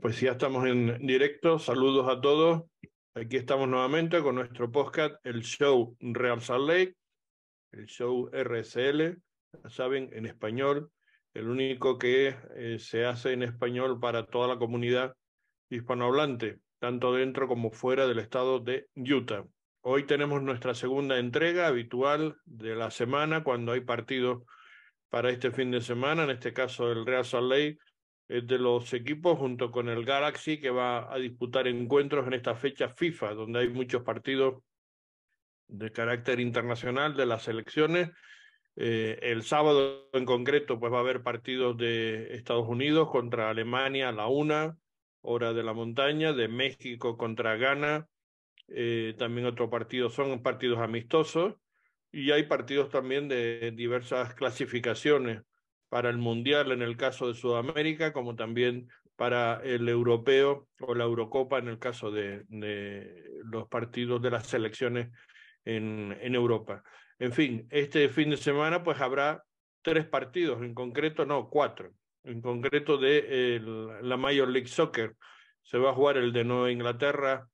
[0.00, 1.58] Pues ya estamos en directo.
[1.58, 2.62] Saludos a todos.
[3.14, 6.96] Aquí estamos nuevamente con nuestro podcast, el show Real Salt Lake,
[7.72, 9.18] el show RSL,
[9.68, 10.90] saben, en español,
[11.34, 15.14] el único que eh, se hace en español para toda la comunidad
[15.68, 19.44] hispanohablante, tanto dentro como fuera del estado de Utah.
[19.82, 24.42] Hoy tenemos nuestra segunda entrega habitual de la semana cuando hay partidos
[25.10, 27.78] para este fin de semana, en este caso el Real Salt Lake
[28.28, 32.88] de los equipos junto con el Galaxy que va a disputar encuentros en esta fecha
[32.88, 34.62] FIFA, donde hay muchos partidos
[35.68, 38.10] de carácter internacional de las selecciones.
[38.76, 44.08] Eh, el sábado en concreto pues va a haber partidos de Estados Unidos contra Alemania
[44.08, 44.76] a la una,
[45.20, 48.06] hora de la montaña, de México contra Ghana.
[48.68, 51.54] Eh, también otros partidos son partidos amistosos
[52.10, 55.42] y hay partidos también de diversas clasificaciones
[55.92, 61.04] para el Mundial en el caso de Sudamérica, como también para el europeo o la
[61.04, 62.46] Eurocopa en el caso de,
[63.44, 65.10] los partidos de las selecciones
[65.66, 66.82] en, Europa.
[67.18, 69.44] En fin, este fin de semana pues habrá
[69.82, 71.92] tres partidos, en concreto no, cuatro.
[72.24, 73.60] En concreto de
[74.00, 75.14] la Major League Soccer
[75.60, 77.46] se va a jugar el de Nueva Inglaterra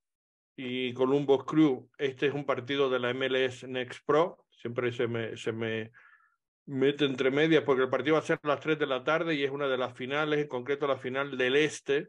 [0.54, 1.90] y Columbus Crew.
[1.98, 4.46] Este es un partido de la MLS Next Pro.
[4.52, 5.90] Siempre se me, se me
[6.68, 9.34] mete entre medias porque el partido va a ser a las 3 de la tarde
[9.34, 12.08] y es una de las finales, en concreto la final del este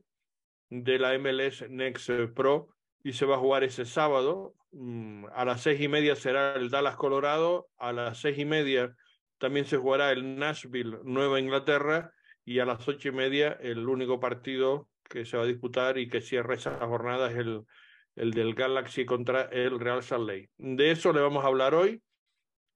[0.69, 2.67] de la MLS Next Pro
[3.01, 4.53] y se va a jugar ese sábado.
[4.71, 8.93] Mm, a las seis y media será el Dallas Colorado, a las seis y media
[9.37, 12.11] también se jugará el Nashville Nueva Inglaterra
[12.43, 16.09] y a las ocho y media el único partido que se va a disputar y
[16.09, 17.61] que cierra esa jornada es el,
[18.17, 20.49] el del Galaxy contra el Real Salt Lake.
[20.57, 22.01] De eso le vamos a hablar hoy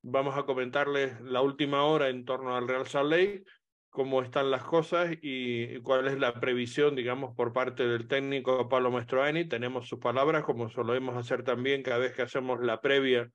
[0.05, 3.45] Vamos a comentarles la última hora en torno al Real Salt Lake,
[3.89, 8.91] cómo están las cosas y cuál es la previsión, digamos, por parte del técnico Pablo
[8.91, 9.47] Mastroeni.
[9.47, 13.31] Tenemos sus palabras, como solemos hacer también cada vez que hacemos la previa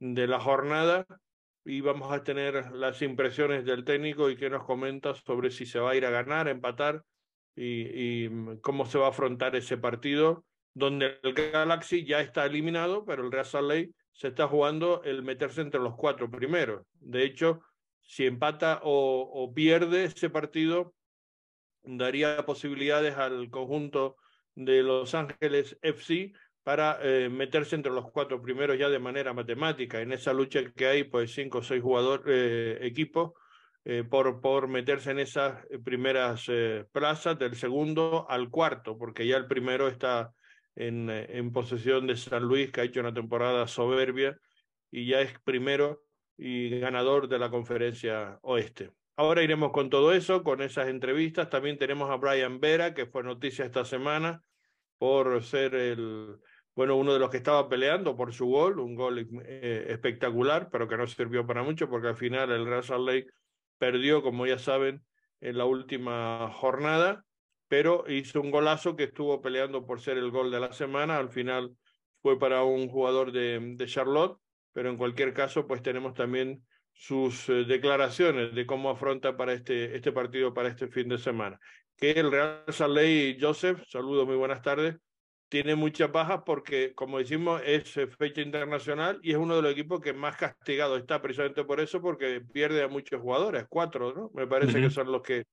[0.00, 1.06] de la jornada.
[1.64, 5.78] Y vamos a tener las impresiones del técnico y qué nos comenta sobre si se
[5.78, 7.04] va a ir a ganar, a empatar
[7.54, 8.30] y, y
[8.62, 13.30] cómo se va a afrontar ese partido, donde el Galaxy ya está eliminado, pero el
[13.30, 16.86] Real Salt Lake se está jugando el meterse entre los cuatro primeros.
[16.94, 17.62] De hecho,
[18.02, 20.94] si empata o, pierde ese partido,
[21.82, 24.16] daría posibilidades al conjunto
[24.54, 26.32] de Los Ángeles FC
[26.62, 30.00] para eh, meterse entre los cuatro primeros ya de manera matemática.
[30.00, 33.32] En esa lucha que hay, pues cinco o seis jugadores, eh, equipos,
[33.84, 36.46] eh, por, por meterse en esas primeras
[36.92, 40.34] plazas del segundo al cuarto, porque ya el primero está
[40.80, 44.38] en, posesión de San Luis, que ha hecho una temporada soberbia
[44.90, 46.02] y ya es primero
[46.36, 48.90] y ganador de la conferencia oeste.
[49.16, 51.50] Ahora iremos con todo eso, con esas entrevistas.
[51.50, 54.42] También tenemos a Brian Vera, que fue noticia esta semana
[54.96, 56.38] por ser el,
[56.74, 60.88] bueno, uno de los que estaba peleando por su gol, un gol eh, espectacular, pero
[60.88, 63.26] que no sirvió para mucho porque al final el Real Salt Lake
[63.78, 65.04] perdió, como ya saben,
[65.42, 67.24] en la última jornada
[67.70, 71.18] pero hizo un golazo que estuvo peleando por ser el gol de la semana.
[71.18, 71.70] Al final
[72.20, 74.40] fue para un jugador de, de Charlotte,
[74.72, 79.94] pero en cualquier caso, pues tenemos también sus eh, declaraciones de cómo afronta para este,
[79.94, 81.60] este partido, para este fin de semana.
[81.96, 84.96] Que el Real Salt Joseph, saludo, muy buenas tardes,
[85.48, 89.70] tiene muchas bajas porque, como decimos, es eh, fecha internacional y es uno de los
[89.70, 94.32] equipos que más castigado está precisamente por eso, porque pierde a muchos jugadores, cuatro, ¿no?
[94.34, 95.44] Me parece que son los que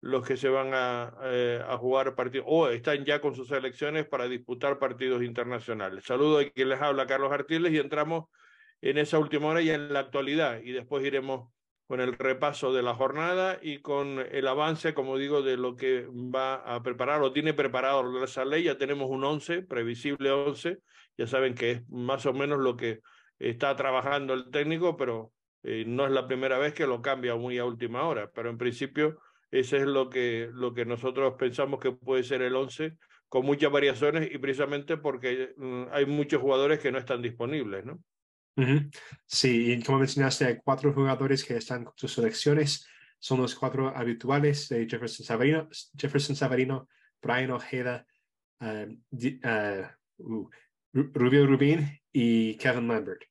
[0.00, 4.06] los que se van a, eh, a jugar partidos o están ya con sus selecciones
[4.06, 6.04] para disputar partidos internacionales.
[6.04, 8.26] Saludo a quien les habla, Carlos Artiles, y entramos
[8.80, 11.50] en esa última hora y en la actualidad, y después iremos
[11.88, 16.06] con el repaso de la jornada y con el avance, como digo, de lo que
[16.06, 18.64] va a preparar o tiene preparado la ley.
[18.64, 20.80] Ya tenemos un 11, previsible 11,
[21.16, 23.00] ya saben que es más o menos lo que
[23.38, 25.32] está trabajando el técnico, pero
[25.62, 28.58] eh, no es la primera vez que lo cambia muy a última hora, pero en
[28.58, 29.18] principio
[29.50, 32.96] ese es lo que, lo que nosotros pensamos que puede ser el 11,
[33.28, 38.02] con muchas variaciones y precisamente porque mm, hay muchos jugadores que no están disponibles, ¿no?
[39.26, 42.88] Sí, y como mencionaste, hay cuatro jugadores que están con sus selecciones.
[43.20, 46.88] Son los cuatro habituales de Jefferson Savarino, Jefferson Savarino
[47.22, 48.04] Brian Ojeda,
[48.60, 50.50] uh, uh,
[50.92, 53.22] Rubio Rubin y Kevin Lambert.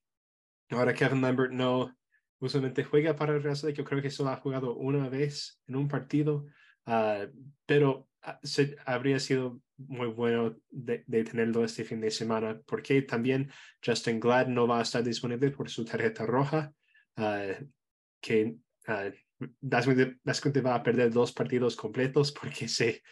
[0.70, 1.97] Ahora Kevin Lambert no,
[2.40, 5.88] usualmente juega para el Real Yo creo que solo ha jugado una vez en un
[5.88, 6.46] partido,
[6.86, 7.28] uh,
[7.66, 13.02] pero ah, se, habría sido muy bueno de, de, tenerlo este fin de semana, porque
[13.02, 13.52] también
[13.86, 16.74] Justin Glad no va a estar disponible por su tarjeta roja,
[17.18, 17.66] uh,
[18.22, 18.56] que
[18.88, 19.12] uh,
[19.62, 23.04] va a perder dos partidos completos porque se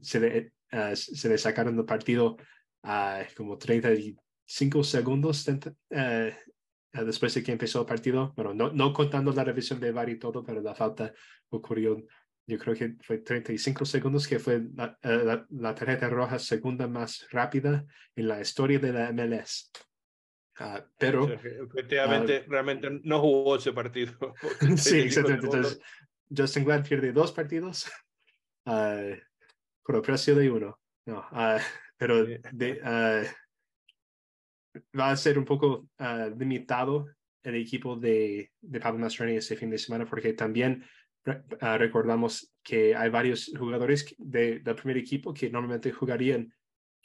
[0.00, 0.52] se, le,
[0.94, 2.38] se le sacaron del partido
[2.82, 5.44] a como 35 segundos
[6.92, 8.32] después de que empezó el partido.
[8.36, 11.12] Bueno, no, no contando la revisión de VAR y todo, pero la falta
[11.50, 12.04] ocurrió
[12.46, 14.98] yo creo que fue 35 segundos, que fue la,
[15.48, 17.86] la, tarjeta roja segunda más rápida
[18.16, 19.70] en la historia de la MLS.
[20.58, 24.12] Ah, pero efectivamente, ah, realmente no jugó ese partido.
[24.76, 25.46] sí, exactamente.
[25.46, 25.80] Entonces,
[26.34, 27.90] Justin Glad pierde dos partidos
[28.66, 29.14] uh,
[29.84, 30.78] por el precio de uno.
[31.06, 31.26] No,
[31.96, 33.28] pero de,
[34.98, 35.88] va a ser un poco
[36.38, 37.06] limitado
[37.42, 40.84] el equipo de, de Pablo Mastroeni ese fin de semana porque también
[41.60, 46.52] Ah, recordamos que hay varios jugadores de, del primer equipo que normalmente jugarían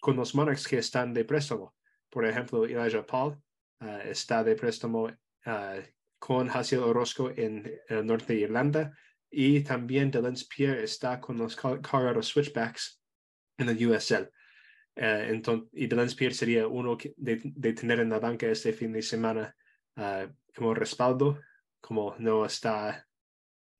[0.01, 1.75] con los Monarchs que están de préstamo.
[2.09, 3.39] Por ejemplo, Elijah Paul
[3.79, 5.09] ah, está de préstamo
[6.19, 8.91] con Hasil Orozco en el norte de Irlanda
[9.29, 12.99] y también Delance Pierre está con los Colorado Switchbacks
[13.57, 14.29] en el USL.
[14.97, 18.91] Eh, entonces, y Delance Pierre sería uno de, de, tener en la banca este fin
[18.91, 19.55] de semana
[20.55, 21.39] como respaldo,
[21.79, 23.07] como no está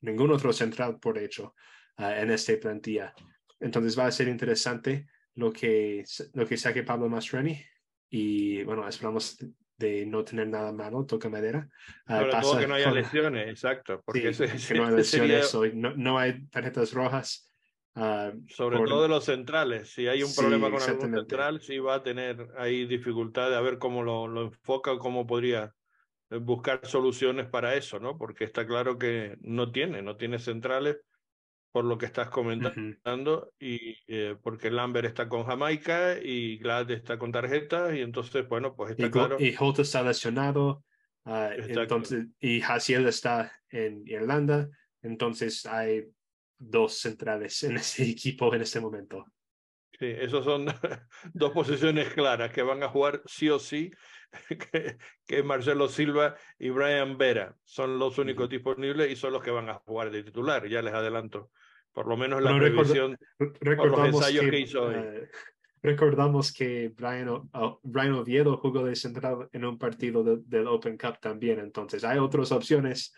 [0.02, 1.56] ningún otro central por hecho
[1.98, 3.14] ah, en esta plantilla.
[3.60, 6.04] Entonces va a ser interesante lo que,
[6.34, 7.64] lo que saque Pablo Mastreni
[8.10, 9.38] y bueno, esperamos
[9.78, 11.68] de no tener nada malo, toca madera.
[12.08, 14.02] Uh, Sobre todo que no haya lesiones, exacto.
[14.04, 17.47] Porque que no hay lesiones hoy, no, hay tarjetas rojas.
[18.00, 21.96] Ah, Sobre todo de los centrales, si hay un problema con algún central, sí va
[21.96, 25.74] a tener ahí dificultad de a ver cómo lo, lo enfoca o cómo podría
[26.30, 28.16] eh, buscar soluciones para eso, ¿no?
[28.16, 30.98] Porque está claro que no tiene, no tiene centrales
[31.72, 37.18] por lo que estás comentando y eh, porque Lambert está con Jamaica y Glad está
[37.18, 39.38] con tarjetas y entonces, bueno, pues está y, claro.
[39.40, 40.84] Y Holt está lesionado
[41.26, 44.70] uh, entonces, y Haciel está en Irlanda,
[45.02, 46.06] entonces hay
[46.58, 49.26] dos centrales en ese equipo en este momento.
[50.00, 50.66] Sí, esos son
[51.34, 53.92] dos posiciones claras que van a jugar sí o sí
[55.26, 57.56] que, Marcelo Silva y Brian Vera.
[57.64, 60.94] Son los únicos disponibles y son los que van a jugar de titular, ya les
[60.94, 61.50] adelanto.
[61.92, 63.18] Por lo menos la previsión
[63.60, 65.30] recordamos que, hizo eh,
[65.82, 67.50] recordamos que Brian,
[67.82, 72.52] Brian, Oviedo jugó de central en un partido del Open Cup también, entonces hay otras
[72.52, 73.16] opciones.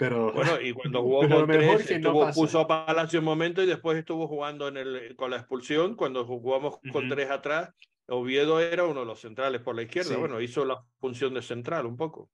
[0.00, 3.98] Pero, bueno, y cuando jugó con tres, estuvo, puso a Palacio un momento y después
[3.98, 7.74] estuvo jugando en el, con la expulsión, cuando jugamos con tres atrás,
[8.06, 10.16] Oviedo era uno de los centrales por la izquierda.
[10.16, 12.30] Bueno, hizo la función de central un poco.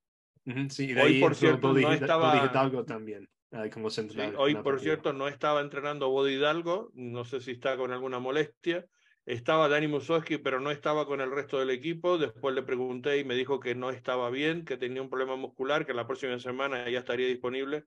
[0.69, 2.53] Sí, hoy, por cierto, no estaba.
[2.87, 3.29] también.
[3.75, 6.93] como central, hoy, por cierto, no estaba entrenando Bodi Hidalgo.
[6.95, 8.87] No sé si está con alguna molestia.
[9.27, 12.17] Estaba Dani Musowski, pero no estaba con el resto del equipo.
[12.17, 15.85] Después le pregunté y me dijo que no estaba bien, que tenía un problema muscular,
[15.85, 17.87] que la próxima semana ya estaría disponible,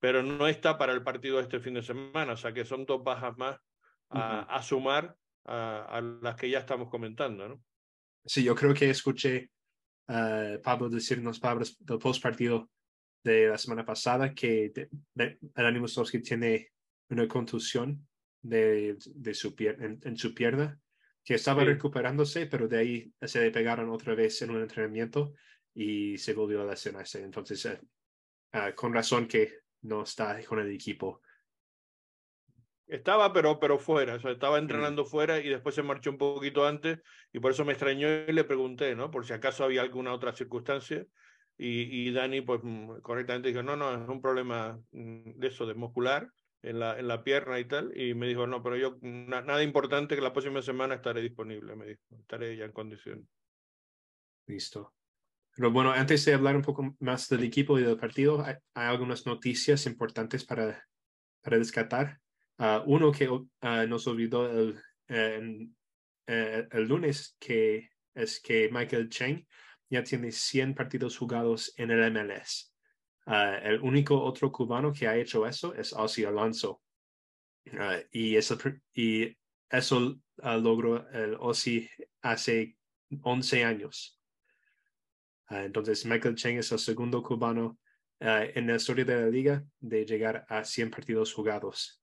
[0.00, 2.32] pero no está para el partido este fin de semana.
[2.32, 3.56] O sea que son dos bajas más
[4.10, 5.14] a sumar
[5.44, 7.62] a, las que ya estamos comentando, ¿no?
[8.24, 9.48] Sí, yo creo que escuché
[10.08, 12.68] a Pablo decirnos palabras del post partido
[13.22, 14.72] de la semana pasada que
[15.14, 15.80] Dani
[16.24, 16.72] tiene
[17.10, 18.08] una contusión
[18.42, 20.78] de, de su en, en, su pierna,
[21.24, 25.34] que estaba recuperándose, pero de ahí se le pegaron otra vez en un entrenamiento
[25.74, 27.22] y se volvió a lesionarse.
[27.22, 27.80] Entonces, eh,
[28.52, 31.20] ah, con razón que no está con el equipo
[32.90, 34.62] estaba, pero, pero fuera, o sea, estaba mm.
[34.62, 37.00] entrenando fuera y después se marchó un poquito antes
[37.32, 39.10] y por eso me extrañó y le pregunté, ¿no?
[39.10, 41.06] Por si acaso había alguna otra circunstancia.
[41.56, 45.66] Y, y Dani, pues mm, correctamente dijo, no, no, es un problema mm, de eso,
[45.66, 46.28] de muscular
[46.62, 47.96] en la, en la pierna y tal.
[47.98, 51.86] Y me dijo, no, pero yo, nada importante que la próxima semana estaré disponible, me
[51.86, 53.28] dijo, estaré ya en condición.
[54.46, 54.94] Listo.
[55.54, 58.88] Pero bueno, antes de hablar un poco más del equipo y del partido, hay, hay
[58.88, 60.86] algunas noticias importantes para,
[61.42, 62.20] para descartar.
[62.58, 63.48] Ah, uno que uh,
[63.88, 69.46] nos olvidó el, eh, el lunes, que es que Michael Cheng
[69.88, 72.69] ya tiene 100 partidos jugados en el MLS.
[73.32, 76.82] Ah, el único otro cubano que ha hecho eso es Ozzy Alonso.
[78.10, 78.58] y, eso,
[78.92, 79.36] y
[79.68, 81.88] eso logró el Ozzy
[82.22, 82.76] hace
[83.22, 84.20] 11 años.
[85.48, 87.78] entonces, Michael Cheng es el segundo cubano
[88.18, 92.02] en la historia de la liga de llegar a 100 partidos jugados.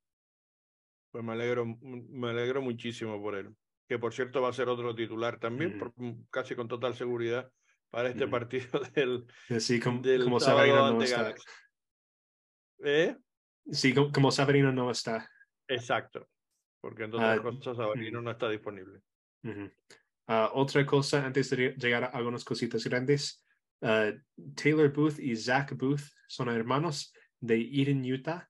[1.12, 3.54] Pues me alegro, me alegro muchísimo por él.
[3.86, 5.78] Que por cierto va a ser otro titular también,
[6.30, 7.52] casi con total seguridad,
[7.90, 9.26] para este partido del.
[9.60, 11.34] Sí, como, como Sabarino no está.
[12.84, 13.16] ¿Eh?
[13.72, 15.30] Sí, como, Sabarino no está.
[15.68, 16.30] Exacto.
[16.82, 19.02] Porque entonces uh, cosas Sabarino no está disponible.
[20.28, 23.44] Ah, otra cosa, antes de llegar a algunas cositas grandes,
[23.82, 24.12] ah,
[24.56, 28.48] Taylor Booth y Zach Booth son hermanos de Eden, Utah.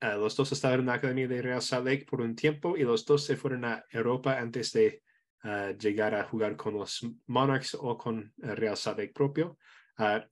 [0.00, 3.04] los dos estaban en la Academia de Real Salt Lake por un tiempo y los
[3.04, 5.02] dos se fueron a Europa antes de
[5.44, 9.58] uh, llegar a jugar con los Monarchs o con Real Salt Lake propio.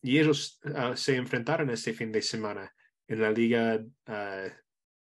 [0.03, 0.59] y ellos
[0.95, 2.73] se enfrentaron este fin de semana
[3.07, 3.79] en la Liga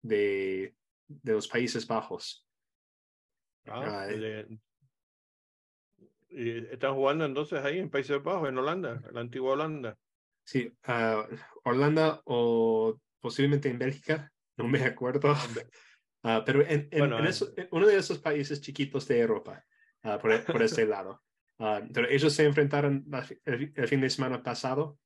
[0.02, 0.76] de,
[1.08, 2.46] de los Países Bajos.
[3.68, 4.08] Ah,
[6.30, 9.98] ¿Y están jugando entonces ahí en Países Bajos, en Holanda, la antigua Holanda?
[10.44, 15.34] Sí, uh, Holanda o posiblemente en Bélgica, no me acuerdo.
[16.24, 19.64] Uh, pero en, en, en, eso, en, uno de esos países chiquitos de Europa,
[20.04, 21.22] uh, por, por este lado.
[21.94, 23.06] pero ellos se enfrentaron
[23.46, 24.98] el, el, fin de semana pasado.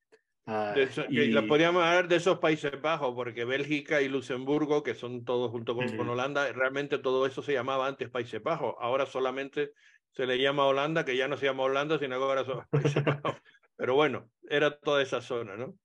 [0.75, 1.31] Eso, y...
[1.31, 5.73] La podríamos hablar de esos Países Bajos, porque Bélgica y Luxemburgo, que son todos junto
[5.75, 5.97] con, uh -huh.
[5.97, 8.75] con Holanda, realmente todo eso se llamaba antes Países Bajos.
[8.79, 9.71] Ahora solamente
[10.11, 12.65] se le llama Holanda, que ya no se llama Holanda, sino que ahora son
[13.75, 15.75] Pero bueno, era toda esa zona, ¿no?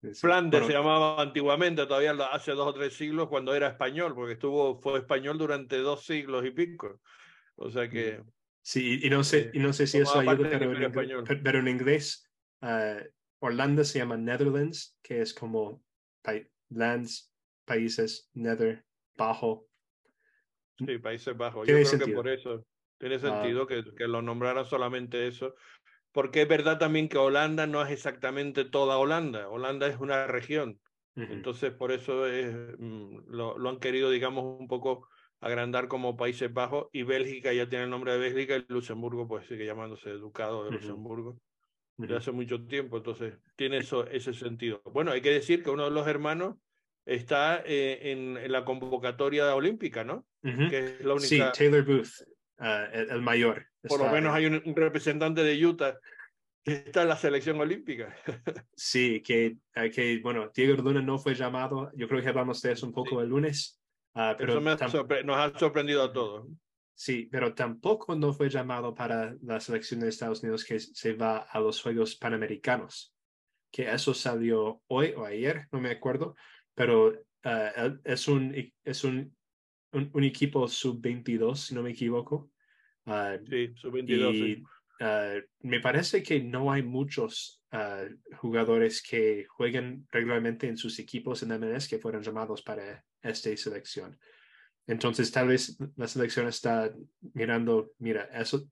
[0.00, 4.14] Sí, Flandes bueno, se llamaba antiguamente, todavía hace dos o tres siglos, cuando era español,
[4.14, 7.00] porque estuvo, fue español durante dos siglos y pico.
[7.56, 8.22] O sea que.
[8.68, 11.68] Sí, y no sé, y no sé si eso ayuda, pero en, inglés, pero en,
[11.68, 13.00] inglés, uh,
[13.38, 15.82] Holanda se llama Netherlands, que es como
[16.20, 16.34] pa
[16.68, 17.32] lands,
[17.64, 18.84] países, nether,
[19.16, 19.66] bajo.
[20.76, 21.66] Sí, Países Bajos.
[21.66, 22.08] Yo creo sentido?
[22.08, 22.66] que por eso.
[22.98, 23.20] Tiene ah.
[23.20, 25.54] sentido que, que, lo nombraran solamente eso,
[26.12, 30.78] porque es verdad también que Holanda no es exactamente toda Holanda, Holanda es una región,
[31.16, 31.32] uh -huh.
[31.32, 35.08] entonces por eso es, mm, lo, lo, han querido, digamos, un poco
[35.40, 39.46] agrandar como Países Bajos y Bélgica ya tiene el nombre de Bélgica y Luxemburgo pues
[39.46, 40.74] sigue llamándose Ducado de uh -huh.
[40.74, 41.38] Luxemburgo
[42.06, 44.80] de hace mucho tiempo, entonces tiene eso, ese sentido.
[44.84, 46.56] Bueno, hay que decir que uno de los hermanos
[47.04, 50.24] está eh, en, en, la convocatoria olímpica, ¿no?
[50.42, 51.26] Que es la única...
[51.26, 52.22] Sí, Taylor Booth
[52.60, 53.66] uh, el, el, mayor.
[53.82, 55.98] Por lo menos hay un, un, representante de Utah
[56.64, 58.14] que está en la selección olímpica.
[58.76, 62.72] sí, que, uh, que, bueno, Diego Luna no fue llamado, yo creo que hablamos de
[62.72, 63.22] eso un poco sí.
[63.22, 63.80] el lunes.
[64.14, 66.48] Uh, pero eso nos ha sorprendido a todos.
[66.94, 71.38] Sí, pero tampoco no fue llamado para la selección de Estados Unidos que se va
[71.38, 73.14] a los Juegos Panamericanos,
[73.70, 76.34] que eso salió hoy o ayer, no me acuerdo,
[76.74, 78.52] pero uh, es un,
[78.84, 79.32] es un
[79.92, 82.50] un, un equipo sub-22, si no me equivoco.
[83.06, 84.34] Uh, sí, sub-22.
[84.34, 84.62] Y sí.
[85.00, 87.62] uh, me parece que no hay muchos
[88.38, 94.18] jugadores que jueguen regularmente en sus equipos en MLS que fueron llamados para esta selección.
[94.86, 96.92] Entonces, tal vez la selección está
[97.34, 98.70] mirando, mira, eso,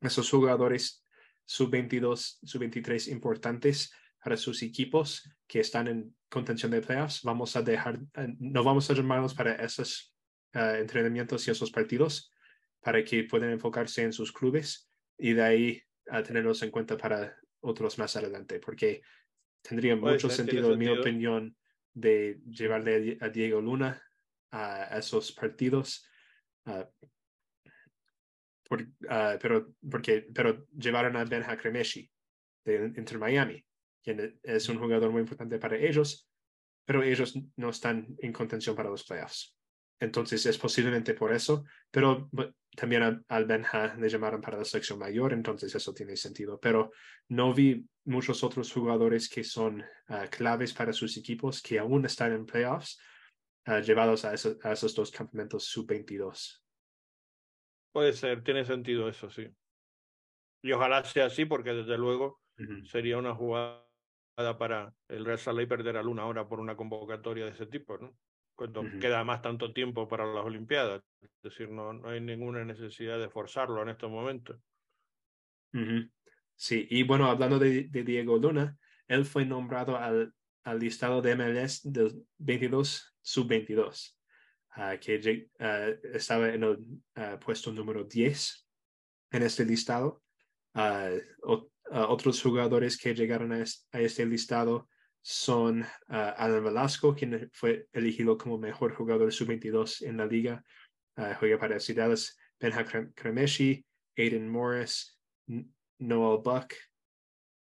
[0.00, 1.04] esos jugadores
[1.44, 3.92] sub-22, sub-23 importantes
[4.22, 8.88] para sus equipos que están en contención de playoffs, vamos a dejar, eh, no vamos
[8.90, 10.14] a llamarlos para esos
[10.54, 12.32] uh, entrenamientos y esos partidos
[12.80, 17.36] para que puedan enfocarse en sus clubes y de ahí a tenerlos en cuenta para
[17.60, 19.02] otros más adelante, porque
[19.62, 21.56] tendría mucho sentido, en mi opinión,
[21.92, 24.00] de llevarle a Diego Luna
[24.50, 26.06] a esos partidos.
[28.68, 32.08] Por, uh, pero, porque, pero llevaron a Benja Cremeshi
[32.64, 33.64] de Inter Miami
[34.02, 36.28] quien es un jugador muy importante para ellos,
[36.84, 39.56] pero ellos no están en contención para los playoffs.
[40.00, 42.30] Entonces es posiblemente por eso, pero
[42.74, 46.58] también al Benja le llamaron para la selección mayor, entonces eso tiene sentido.
[46.58, 46.92] Pero
[47.28, 52.32] no vi muchos otros jugadores que son uh, claves para sus equipos que aún están
[52.32, 53.00] en playoffs
[53.66, 56.60] uh, llevados a, eso, a, esos dos campamentos sub-22.
[57.92, 59.48] Puede ser, tiene sentido eso, sí.
[60.62, 62.84] Y ojalá sea así, porque desde luego -huh.
[62.86, 63.86] sería una jugada
[64.58, 67.98] para el Real Salt Lake perder a Luna ahora por una convocatoria de ese tipo,
[67.98, 68.16] ¿no?
[68.54, 69.00] Cuando -huh.
[69.00, 71.02] queda más tanto tiempo para las Olimpiadas.
[71.20, 74.56] Es decir, no, no hay ninguna necesidad de forzarlo en estos momentos.
[75.72, 76.10] Uh -huh.
[76.60, 78.76] Sí, y bueno, hablando de, Diego Luna,
[79.08, 84.14] él fue nombrado al, al listado de MLS del 22 sub-22,
[84.76, 88.68] uh, que uh, estaba en el uh, puesto número 10
[89.30, 90.22] en este listado.
[91.90, 94.90] Otros jugadores que llegaron a, es, a este listado
[95.22, 100.62] son Alan Velasco, quien fue elegido como mejor jugador sub-22 en la liga.
[101.38, 103.82] Juega para Ciudades Benja Cremeshi,
[104.14, 105.18] Aiden Morris,
[106.00, 106.74] Noel Buck,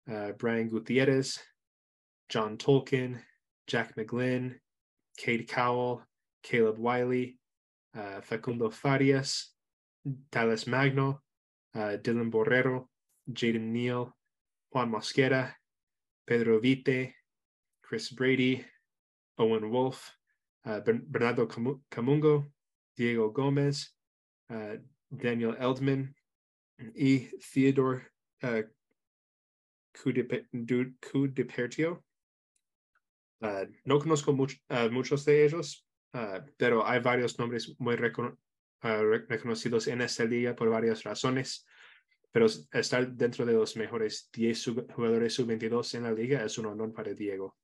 [0.06, 1.38] Brian Gutierrez,
[2.28, 3.20] John Tolkien,
[3.66, 4.54] Jack McGlynn,
[5.18, 6.02] Cade Cowell,
[6.42, 7.38] Caleb Wiley,
[8.22, 9.52] Facundo Farias,
[10.30, 11.20] Dallas Magno,
[11.74, 12.86] Dylan Borrero,
[13.30, 14.14] Jaden Neal,
[14.70, 15.52] Juan Mosquera,
[16.26, 17.14] Pedro Vite,
[17.82, 18.64] Chris Brady,
[19.38, 20.12] Owen Wolf,
[20.66, 21.46] uh, Bernardo
[21.90, 22.44] Camungo,
[22.96, 23.90] Diego Gomez,
[24.50, 24.76] uh,
[25.16, 26.14] Daniel Eldman
[26.94, 28.02] y Theodore
[28.42, 28.62] uh,
[31.12, 32.04] Cudepertio.
[33.40, 35.86] Ah, no conozco muchos de ellos,
[36.56, 41.66] pero hay varios nombres muy reconocidos en esta liga por varias razones.
[42.30, 44.64] Pero estar dentro de los mejores 10
[44.94, 47.56] jugadores sub-22 en la liga es un honor para Diego.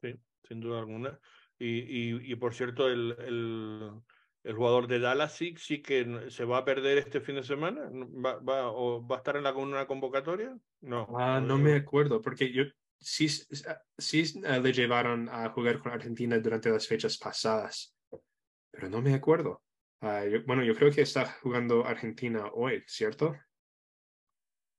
[0.00, 0.14] Sí,
[0.46, 1.18] sin duda alguna.
[1.58, 3.90] Y, y, por cierto, el, el,
[4.42, 7.90] el, jugador de Dallas sí, sí que se va a perder este fin de semana.
[7.92, 10.56] ¿Va, va, o va a estar en la, una convocatoria?
[10.80, 11.06] No.
[11.18, 12.64] Ah, no me acuerdo, porque yo
[12.98, 17.94] sí, sí ah, le llevaron a jugar con Argentina durante las fechas pasadas,
[18.70, 19.62] pero no me acuerdo.
[20.00, 23.36] Ah, bueno, yo creo que está jugando Argentina hoy, ¿cierto?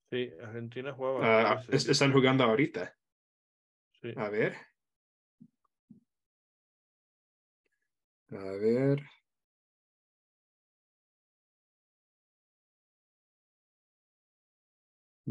[0.09, 1.53] Sí, Argentina jugaba.
[1.53, 2.95] Ah, están jugando ahorita.
[4.01, 4.13] Sí.
[4.17, 4.57] A ver.
[8.31, 9.01] A ver.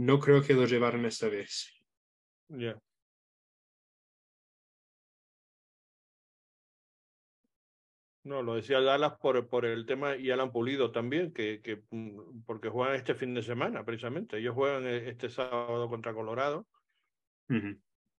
[0.01, 1.71] No creo que lo llevaron esta vez.
[2.49, 2.81] Ya.
[8.25, 12.45] No, lo decía Dallas por, por el tema y Alan Pulido también, que, que mm,
[12.47, 14.39] porque juegan este fin de semana, precisamente.
[14.39, 16.67] Ellos juegan e, este sábado contra Colorado.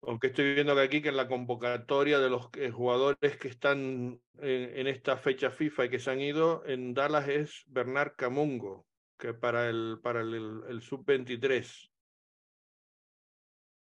[0.03, 4.21] Aunque estoy viendo que aquí que en la convocatoria de los eh, jugadores que están
[4.37, 8.85] en, esta fecha FIFA y que se han ido, en Dallas es Bernard Camungo,
[9.21, 11.91] que para el, para el, el, sub-23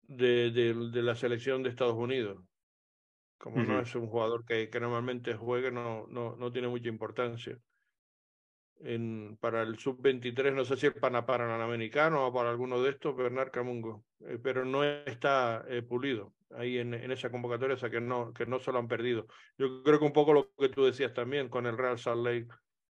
[0.02, 2.44] de, de, de la selección de Estados Unidos.
[3.38, 7.58] Como no es un jugador que, que normalmente juegue, no, no, no tiene mucha importancia.
[8.80, 12.82] En, para el sub-23, no sé si es para, para el americano o para alguno
[12.82, 17.76] de estos, Bernard Camungo, eh, pero no está eh, pulido ahí en, en, esa convocatoria,
[17.76, 19.28] o sea que no, que no se lo han perdido.
[19.58, 22.48] Yo creo que un poco lo que tú decías también con el Real Salt Lake,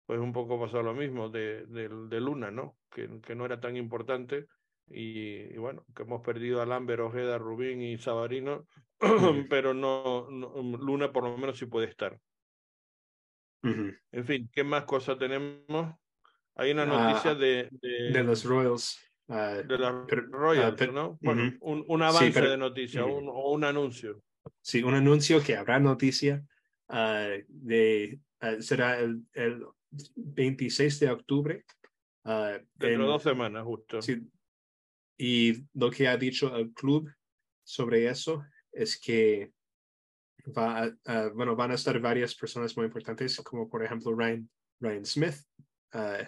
[0.09, 2.79] pues un poco pasó lo mismo de, de, de Luna, ¿no?
[2.89, 4.47] Que, que, no era tan importante
[4.87, 8.65] y, bueno, que hemos perdido a Lambert, Ojeda, Rubín y Sabarino,
[9.51, 12.19] pero no, um, Luna por lo menos sí puede estar.
[13.61, 15.93] En fin, ¿qué más cosas tenemos?
[16.55, 18.99] Hay una noticia de, de, los Royals.
[19.27, 21.19] Ah, de los Royals, ah, ¿no?
[21.21, 24.23] Bueno, un, un, avance de noticia un, o un anuncio.
[24.60, 26.43] Sí, un anuncio que habrá noticia
[26.88, 28.19] ah, de
[28.62, 29.63] será el, el
[30.15, 31.65] 26 de octubre.
[32.23, 34.02] Dentro de dos semanas, justo.
[34.02, 34.30] Sí,
[35.19, 37.12] y lo que ha dicho el club
[37.63, 39.52] sobre eso es que
[40.58, 40.89] va
[41.34, 44.49] bueno, van a estar varias personas muy importantes, como por ejemplo Ryan,
[44.80, 45.36] Ryan Smith,
[45.93, 46.23] uh,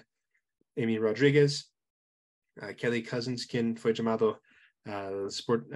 [0.76, 1.74] Amy Rodriguez,
[2.58, 4.42] uh, Kelly Cousins, quien fue llamado
[4.86, 5.68] uh, sport,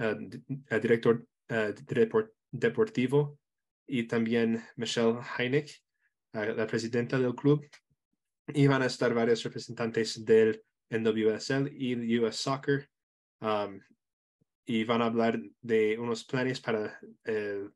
[0.68, 1.26] director
[2.50, 3.38] deportivo,
[3.86, 5.70] y también Michelle Heineck,
[6.44, 7.66] la presidenta del club.
[8.48, 12.88] Y van a estar varios representantes del NWSL y US Soccer
[13.40, 13.80] Um,
[14.64, 17.68] y van a hablar de unos planes para eh,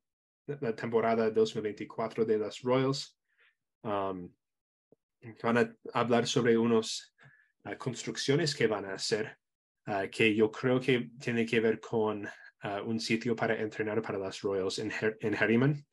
[0.47, 3.17] la temporada 2024 de las Royals.
[3.83, 4.33] Um,
[5.43, 7.15] van a hablar sobre unas
[7.65, 9.39] uh, construcciones que van a hacer,
[9.87, 14.19] uh, que yo creo que tiene que ver con uh, un sitio para entrenar para
[14.19, 15.87] las Royals en, en Harriman.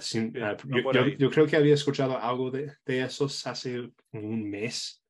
[0.00, 5.02] Sin, yo, yo, yo, creo que había escuchado algo de, de esos hace un mes,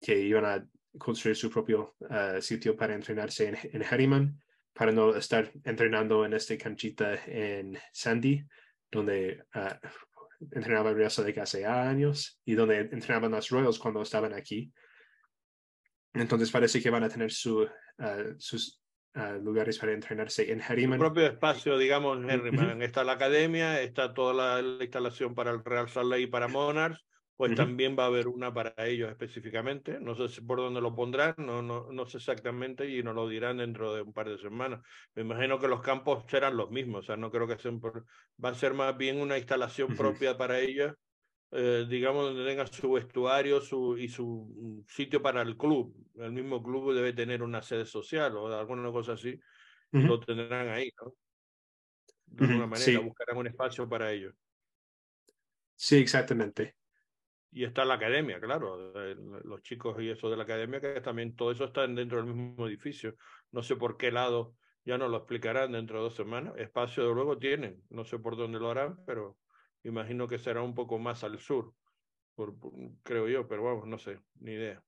[0.00, 0.66] que iban a
[0.98, 4.38] construir su propio uh, sitio para entrenarse en, en Harriman,
[4.74, 8.44] para no estar entrenando en esta canchita en Sandy,
[8.90, 14.32] donde uh, entrenaba el Real de hace años y donde entrenaban las Royals cuando estaban
[14.32, 14.72] aquí.
[16.14, 18.36] Entonces parece que van a tener su, uh,
[19.42, 20.98] lugares para entrenarse en Harriman.
[20.98, 22.82] Su propio espacio, digamos, en Harriman.
[22.82, 26.48] Está la academia, está toda la, la, instalación para el Real Salt Lake y para
[26.48, 27.04] Monarchs,
[27.36, 29.98] pues también va a haber una para ellos específicamente.
[30.00, 33.56] No sé por dónde lo pondrán, no, no, no sé exactamente y nos lo dirán
[33.58, 34.80] dentro de un par de semanas.
[35.14, 38.06] Me imagino que los campos serán los mismos, o sea, no creo que sean por...
[38.42, 40.94] va a ser más bien una instalación propia para ellos,
[41.52, 45.94] eh, digamos, donde tengan su vestuario su, y su sitio para el club.
[46.16, 49.38] El mismo club debe tener una sede social o alguna cosa así,
[49.90, 51.14] lo tendrán ahí, ¿no?
[52.26, 54.34] De alguna manera, buscarán un espacio para ellos.
[55.76, 56.76] Sí, exactamente.
[57.50, 58.94] Y está la academia, claro,
[59.44, 62.66] los chicos y eso de la academia, que también todo eso está dentro del mismo
[62.66, 63.16] edificio.
[63.50, 64.54] No sé por qué lado,
[64.86, 66.54] ya nos lo explicarán dentro de dos semanas.
[66.56, 69.36] Espacio de luego tienen, no sé por dónde lo harán, pero
[69.84, 71.74] imagino que será un poco más al sur,
[72.34, 72.54] por,
[73.02, 74.82] creo yo, pero vamos, no sé, ni idea.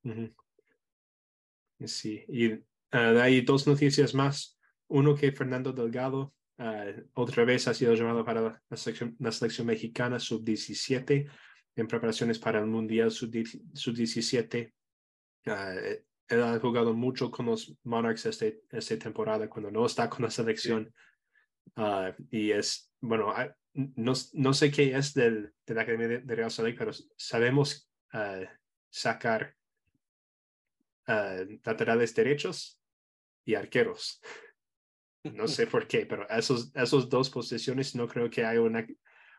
[1.87, 4.59] Sí, y uh, hay dos noticias más.
[4.89, 9.67] Uno que Fernando Delgado uh, otra vez ha sido llamado para la selección, la selección
[9.67, 11.29] mexicana sub-17
[11.77, 14.73] en preparaciones para el Mundial Sub-17.
[15.47, 20.23] Uh, él ha jugado mucho con los Monarchs este, esta temporada cuando no está con
[20.23, 20.93] la selección.
[21.77, 23.33] Ah, y es, bueno,
[23.75, 28.45] no, no, sé qué es del, de la Academia de, Real Salt pero sabemos uh,
[28.91, 29.55] sacar
[31.07, 32.81] laterales derechos
[33.45, 34.23] y arqueros.
[35.25, 38.87] No sé por qué, pero esos, esos dos posiciones no creo que haya una,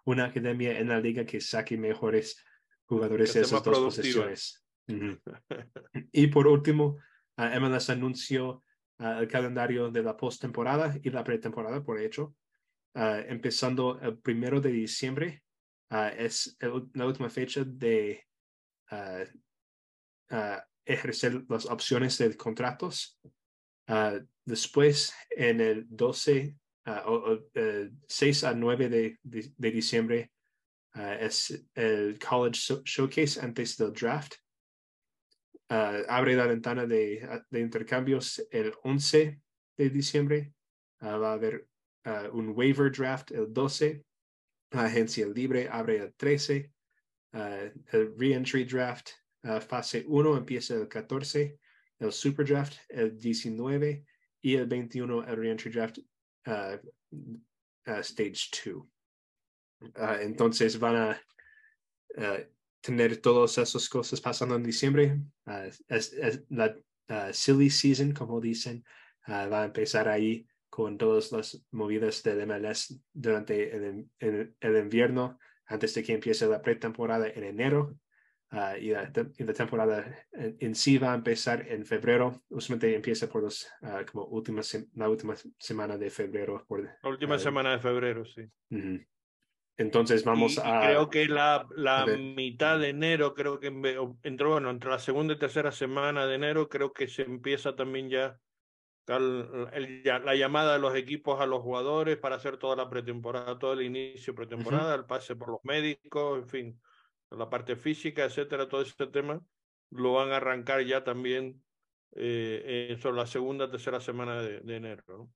[0.03, 2.43] una academia en la liga que saque mejores
[2.85, 4.63] jugadores de esas dos posiciones.
[6.11, 6.97] y por último,
[7.37, 8.63] uh, MLS anunció
[8.99, 12.35] ah, el calendario de la postemporada y la pretemporada, por hecho.
[12.95, 15.43] Ah, empezando el primero de diciembre,
[16.17, 16.57] es
[16.93, 18.23] la última fecha de
[20.85, 23.19] ejercer las opciones de contratos.
[24.45, 26.57] después, en el 12,
[27.05, 27.39] o,
[28.07, 30.31] 6 a 9 de, de diciembre,
[30.95, 34.35] es el College Showcase antes del draft.
[35.69, 39.41] Ah, abre la ventana de, ah, de, intercambios el 11
[39.77, 40.53] de diciembre.
[40.99, 41.67] Ah, va a haber
[42.33, 44.03] un waiver draft el 12.
[44.71, 46.71] La agencia libre abre el 13.
[47.33, 49.09] el reentry draft
[49.67, 51.59] fase 1 empieza el 14.
[51.99, 54.05] El super draft el 19
[54.41, 55.99] y el 21 el reentry draft
[57.85, 58.85] stage 2.
[60.21, 61.21] entonces van a
[62.81, 65.19] tener todas esas cosas pasando en diciembre.
[65.87, 66.15] Es,
[66.49, 66.75] la
[67.33, 68.83] silly season, como dicen,
[69.27, 75.95] va a empezar ahí con todas las movidas del MLS durante el, el, invierno, antes
[75.95, 77.97] de que empiece la pretemporada en enero.
[78.81, 82.43] y, la, la, temporada en, sí va a empezar en febrero.
[82.49, 83.65] Usualmente empieza por los,
[84.11, 86.65] como últimas, la última semana de febrero.
[86.67, 88.43] Por, la última semana de febrero, sí.
[89.77, 90.81] Entonces vamos a...
[90.81, 93.67] creo que la, la mitad de enero, creo que
[94.23, 98.09] entró, bueno, entre la segunda y tercera semana de enero, creo que se empieza también
[98.09, 98.37] ya,
[99.07, 103.83] la llamada de los equipos a los jugadores para hacer toda la pretemporada, todo el
[103.83, 106.81] inicio pretemporada, el pase por los médicos, en fin,
[107.31, 109.39] la parte física, etcétera, todo ese tema,
[109.91, 111.61] lo van a arrancar ya también
[112.15, 115.03] eh, sobre la segunda, tercera semana de, enero.
[115.07, 115.31] ¿no?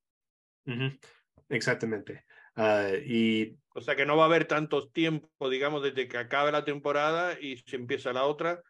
[1.49, 2.25] Exactamente.
[2.55, 3.57] Ah, y...
[3.75, 7.39] O sea que no va a haber tanto tiempo, digamos, desde que acabe la temporada
[7.39, 8.61] y se empieza la otra.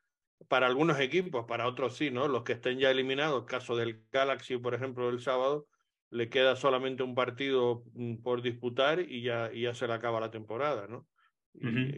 [0.48, 2.28] Para algunos equipos, para otros sí, ¿no?
[2.28, 5.68] Los que estén ya eliminados, caso del Galaxy, por ejemplo, el sábado,
[6.12, 10.32] le queda solamente un partido mm, por disputar y ya, ya se le acaba la
[10.32, 11.08] temporada, ¿no?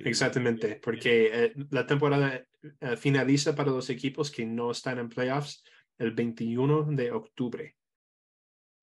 [0.06, 2.44] exactamente, porque eh, la temporada
[2.80, 5.64] eh, finaliza para los equipos que no están en playoffs
[5.98, 7.76] el 21 de octubre.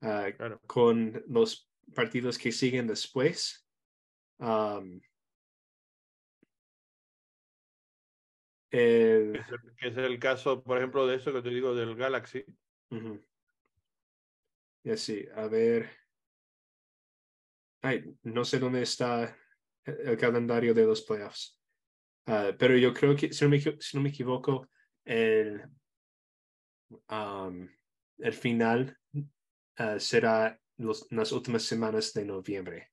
[0.00, 0.28] Ah,
[0.66, 3.66] con los partidos que siguen después.
[4.38, 5.00] Um,
[8.70, 9.40] que
[9.80, 12.44] es el caso, por ejemplo, de eso que te digo del Galaxy.
[14.84, 15.90] Y así, a ver.
[17.82, 19.36] Ay, no sé dónde está
[19.84, 21.58] el calendario de los playoffs.
[22.26, 24.68] Uh, pero yo creo que, si no me, si no me equivoco,
[25.04, 25.62] el,
[27.08, 27.68] um,
[28.18, 32.92] el final uh, será las últimas semanas de noviembre.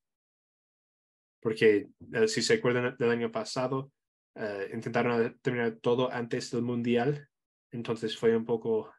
[1.42, 3.92] Porque eh, si se acuerdan del año pasado,
[4.36, 7.30] eh, intentaron terminar todo antes del Mundial,
[7.72, 8.94] entonces fue un poco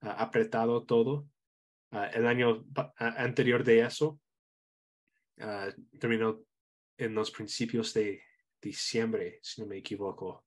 [0.00, 1.28] ah, apretado todo.
[1.90, 2.64] Ah, el año
[2.96, 4.20] anterior de eso
[5.40, 6.42] ah, terminó
[6.96, 8.22] en los principios de
[8.60, 10.44] diciembre, si no me equivoco.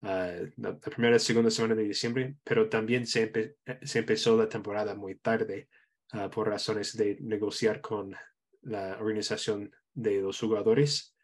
[0.00, 5.16] la, primera y segunda semana de diciembre, pero también se, se empezó la temporada muy
[5.16, 5.68] tarde
[6.12, 8.14] Ah, por razones de negociar con
[8.62, 11.14] la organización de los jugadores.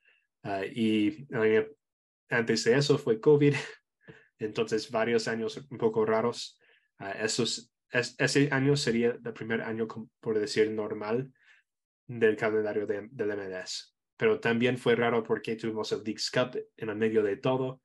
[0.75, 1.25] Y
[2.33, 3.55] antes de eso fue COVID,
[4.39, 6.59] entonces varios años un poco raros.
[6.99, 9.87] Ah, ese año sería el primer año,
[10.21, 11.33] por decir, normal
[12.07, 13.95] del calendario de, del MLS.
[14.17, 17.83] Pero también fue raro porque tuvimos el Leagues Cup en el medio de todo.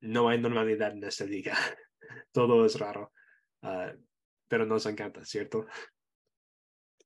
[0.00, 1.56] no hay normalidad en esta liga.
[2.32, 3.12] todo es raro
[4.52, 5.66] pero nos encanta, ¿cierto?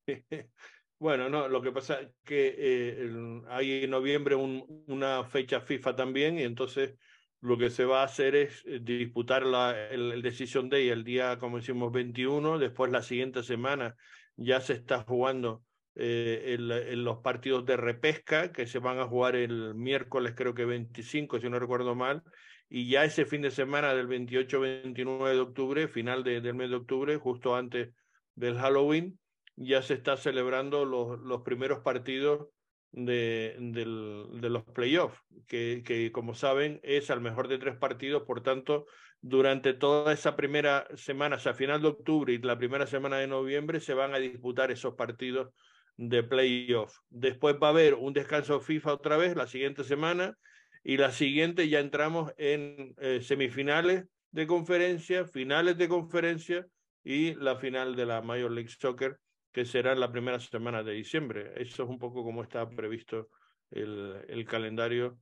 [0.98, 6.38] Bueno, no, lo que pasa es que eh, hay en noviembre una fecha FIFA también
[6.38, 6.94] y entonces
[7.40, 11.38] lo que se va a hacer es eh, disputar la, el, Decision Day el día,
[11.38, 13.94] como decimos, 21, después la siguiente semana
[14.36, 15.62] ya se está jugando
[15.96, 21.40] eh, los partidos de repesca que se van a jugar el miércoles creo que 25,
[21.40, 22.22] si no recuerdo mal,
[22.70, 27.16] y ya ese fin de semana del 28-29 de octubre, final del mes de octubre,
[27.16, 27.90] justo antes
[28.34, 29.18] del Halloween,
[29.56, 32.48] ya se está celebrando los, los primeros partidos
[32.92, 38.42] de, de los playoffs, que, que como saben es al mejor de tres partidos, por
[38.42, 38.86] tanto,
[39.20, 43.26] durante toda esa primera semana, o sea, final de octubre y la primera semana de
[43.26, 45.52] noviembre, se van a disputar esos partidos
[45.96, 46.98] de playoff.
[47.08, 50.36] Después va a haber un descanso FIFA otra vez la siguiente semana
[50.84, 56.66] y la siguiente ya entramos en eh, semifinales de conferencia, finales de conferencia
[57.02, 59.18] y la final de la Major League Soccer
[59.56, 61.54] que será la primera semana de diciembre.
[61.56, 63.30] Eso es un poco como está previsto
[63.70, 65.18] el, el calendario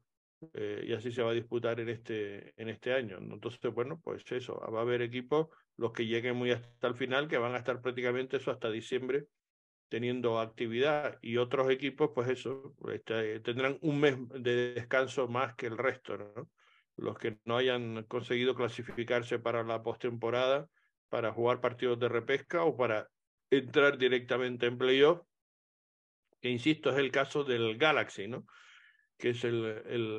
[0.55, 3.19] eh, y así se va a disputar en este, en este año.
[3.19, 7.29] Entonces, bueno, pues eso, va a haber equipos, los que lleguen muy hasta el final,
[7.29, 9.27] que van a estar prácticamente eso hasta diciembre
[9.89, 15.67] teniendo actividad y otros equipos, pues eso, este, tendrán un mes de descanso más que
[15.67, 16.51] el resto, ¿no?
[16.97, 20.69] Los que no hayan conseguido clasificarse para la postemporada,
[21.09, 23.09] para jugar partidos de repesca o para
[23.51, 25.21] entrar directamente en playoff,
[26.41, 28.47] que insisto, es el caso del Galaxy, ¿no?
[29.19, 29.65] que es el,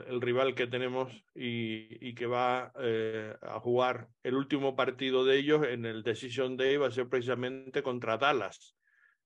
[0.08, 5.66] el, rival que tenemos y, que va eh, a jugar el último partido de ellos
[5.68, 8.76] en el Decision Day, va a ser precisamente contra Dallas.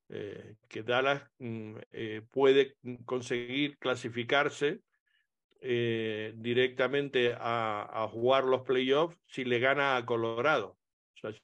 [0.09, 4.81] Eh, que Dallas mm, eh, puede conseguir clasificarse
[5.61, 10.78] directamente a, a, jugar los playoffs si le gana a Colorado.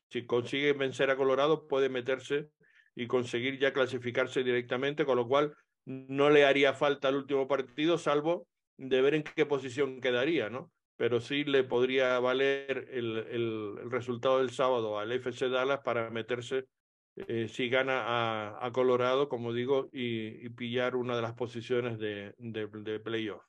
[0.10, 2.50] Si consigue vencer a Colorado, puede meterse
[2.96, 5.54] y conseguir ya clasificarse directamente, con lo cual
[5.86, 10.72] no le haría falta el último partido, salvo de ver en qué posición quedaría, ¿no?
[10.98, 16.66] Pero sí le podría valer el, el, resultado del sábado al FC Dallas para meterse,
[17.28, 22.00] eh, si gana a, a, Colorado, como digo, y, y, pillar una de las posiciones
[22.00, 23.44] de, de, de playoff.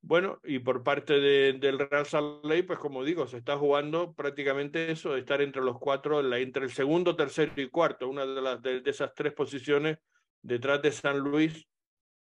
[0.00, 4.14] Bueno, y por parte de, del Real Salt Lake, pues como digo, se está jugando
[4.14, 8.40] prácticamente eso, de estar entre los cuatro, entre el segundo, tercero y cuarto, una de,
[8.40, 9.98] las, de, esas tres posiciones
[10.40, 11.66] detrás de San Luis,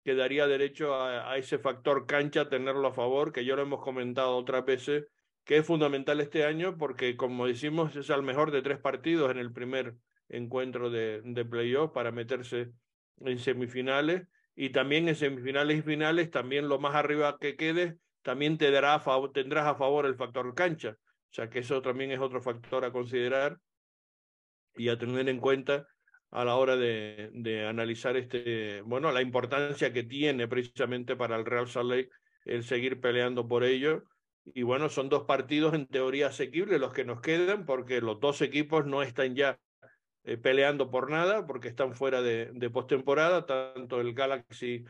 [0.05, 4.37] que daría derecho a, ese factor cancha, tenerlo a favor, que ya lo hemos comentado
[4.37, 5.07] otras veces,
[5.45, 9.39] que es fundamental este año porque, como decimos, es al mejor de tres partidos en
[9.39, 9.95] el primer
[10.29, 12.73] encuentro de, de playoff para meterse
[13.21, 14.27] en semifinales
[14.61, 18.97] y también en semifinales y finales, también lo más arriba que quede, también te dará
[18.97, 20.99] a favor, tendrás a favor el factor cancha.
[20.99, 23.57] O sea que eso también es otro factor a considerar
[24.77, 25.87] y a tener en cuenta
[26.31, 31.47] a la hora de, de analizar este, bueno, la importancia que tiene precisamente para el
[31.47, 32.11] Real Salt Lake
[32.45, 34.03] el seguir peleando por ello.
[34.45, 38.43] Y bueno, son dos partidos en teoría asequibles los que nos quedan, porque los dos
[38.43, 39.59] equipos no están ya
[40.31, 44.85] eh, peleando por nada porque están fuera de, de postemporada, tanto el Galaxy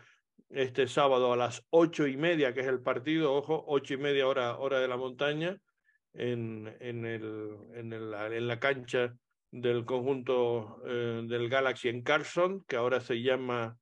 [0.51, 4.29] este sábado a las ocho y media, que es el partido, ojo, ocho y media
[4.29, 5.57] hora, hora de la montaña,
[6.13, 9.15] en, en, el, en, el, en la cancha
[9.51, 13.79] del conjunto eh, del Galaxy en Carson, que ahora se llama,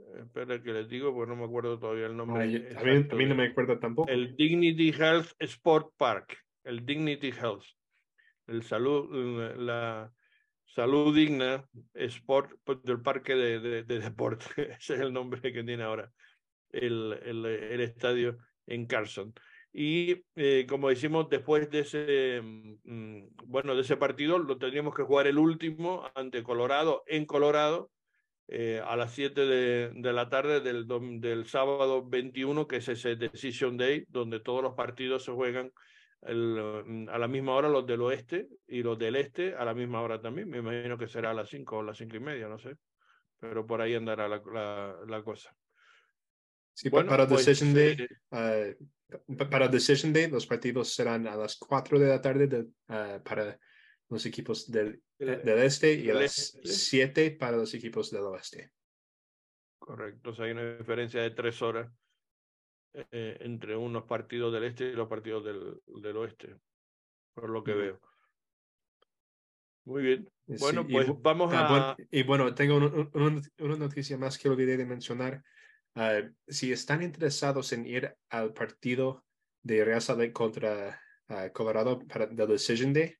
[0.00, 2.42] eh, espera que les digo, porque no me acuerdo todavía el nombre.
[2.42, 4.10] Ay, a, mí, a mí no me acuerdo tampoco.
[4.10, 7.64] El Dignity Health Sport Park, el Dignity Health,
[8.48, 10.10] el salud, la,
[10.76, 13.96] Salud Digna Sport pues, del Parque de, de, de,
[14.78, 16.12] ese es el nombre que tiene ahora
[16.70, 18.36] el, el, el estadio
[18.66, 19.32] en Carson.
[19.72, 25.02] Y eh, como decimos, después de ese, mm, bueno, de ese partido, lo tendríamos que
[25.02, 27.90] jugar el último ante Colorado, en Colorado,
[28.48, 30.86] eh, a las 7 de, de, la tarde del,
[31.22, 35.72] del sábado 21, que es ese Decision Day, donde todos los partidos se juegan
[36.26, 39.74] el, mm, a la misma hora los del oeste y los del este a la
[39.74, 40.48] misma hora también.
[40.48, 42.76] Me imagino que será a las 5 o las cinco y media, no sé.
[43.38, 45.54] Pero por ahí andará la, la, la cosa.
[46.74, 51.56] Sí, bueno, para pues, Decision Day, uh, para Decision Day, los partidos serán a las
[51.56, 53.58] 4 de la tarde de, uh, para
[54.08, 56.68] los equipos del, el, del este y a las este.
[56.68, 58.72] 7 para los equipos del oeste.
[59.78, 61.90] Correcto, o sea, hay una diferencia de tres horas
[63.10, 66.56] eh, entre unos partidos del este y los partidos del, del oeste,
[67.34, 68.00] por lo que veo.
[69.84, 70.30] Muy bien.
[70.46, 71.96] Bueno, sí, pues y, vamos a...
[72.10, 75.42] Y bueno, tengo un, un, una noticia más que olvidé de mencionar.
[75.94, 79.24] Uh, si están interesados en ir al partido
[79.62, 83.14] de Real Salt contra uh, Colorado para el Decision Day,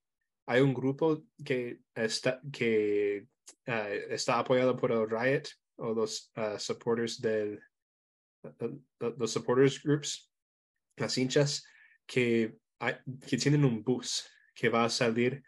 [0.46, 3.26] hay un grupo que está, que,
[3.66, 5.44] uh, está apoyado por el Riot
[5.76, 7.60] o los supporters del,
[8.98, 10.32] los supporters groups,
[10.96, 11.64] las hinchas,
[12.06, 15.42] que, hay, que tienen un bus que va a salir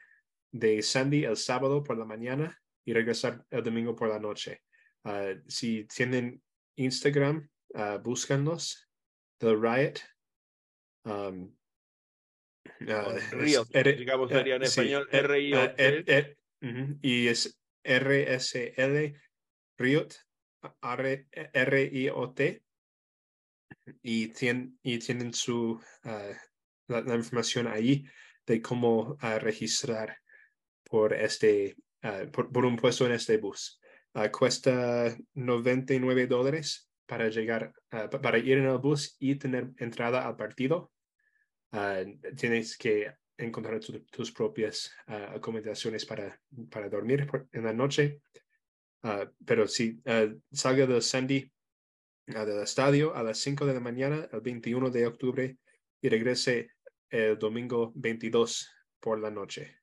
[0.50, 4.62] de Sandy el sábado por la mañana y regresar el domingo por la noche.
[5.04, 6.42] Uh, si tienen
[6.76, 8.88] Instagram, uh, búscanlos,
[9.38, 10.00] The Riot.
[11.04, 11.54] Um,
[12.80, 15.74] uh, R digamos, sería en español r i o
[17.02, 19.14] y es R-S-L
[19.78, 20.08] Riot
[21.52, 22.62] R-I-O-T
[24.02, 26.32] y, tienen, y tienen su, ah,
[26.88, 28.04] la, información ahí
[28.46, 30.18] de cómo ah, registrar
[30.84, 33.80] por, este, ah, por, por, un puesto en este bus.
[34.32, 37.72] cuesta 99 dólares para llegar,
[38.22, 40.92] para ir en el bus y tener entrada al partido.
[42.36, 46.38] tienes que encontrar tus propias acomodaciones para,
[46.70, 48.20] para dormir en la noche.
[49.46, 50.02] pero si
[50.52, 51.50] salga de Sandy
[52.28, 55.56] del estadio a las 5 de la mañana el 21 de octubre
[56.00, 56.70] y regrese
[57.08, 59.78] el domingo 22 por la noche.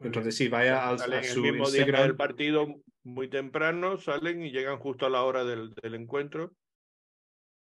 [0.00, 4.50] Entonces, si vaya al, a su el mismo día del partido muy temprano, salen y
[4.50, 6.54] llegan justo a la hora del, del encuentro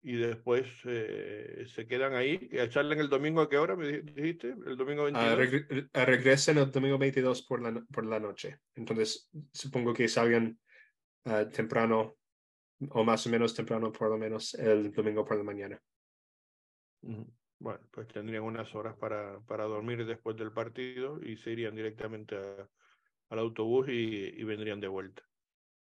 [0.02, 2.50] y después eh, se quedan ahí.
[2.70, 4.54] ¿Salen el domingo a qué hora me dijiste?
[4.66, 5.88] ¿El domingo 22?
[5.94, 8.60] regresen el domingo 22 por la, por la noche.
[8.74, 10.58] Entonces, supongo que salgan
[11.24, 12.18] ah, temprano
[12.90, 15.80] o más o menos temprano, por lo menos el domingo por la mañana.
[17.58, 22.36] Bueno, pues tendrían unas horas para, para dormir después del partido y se irían directamente
[22.36, 25.22] al autobús y, vendrían de vuelta.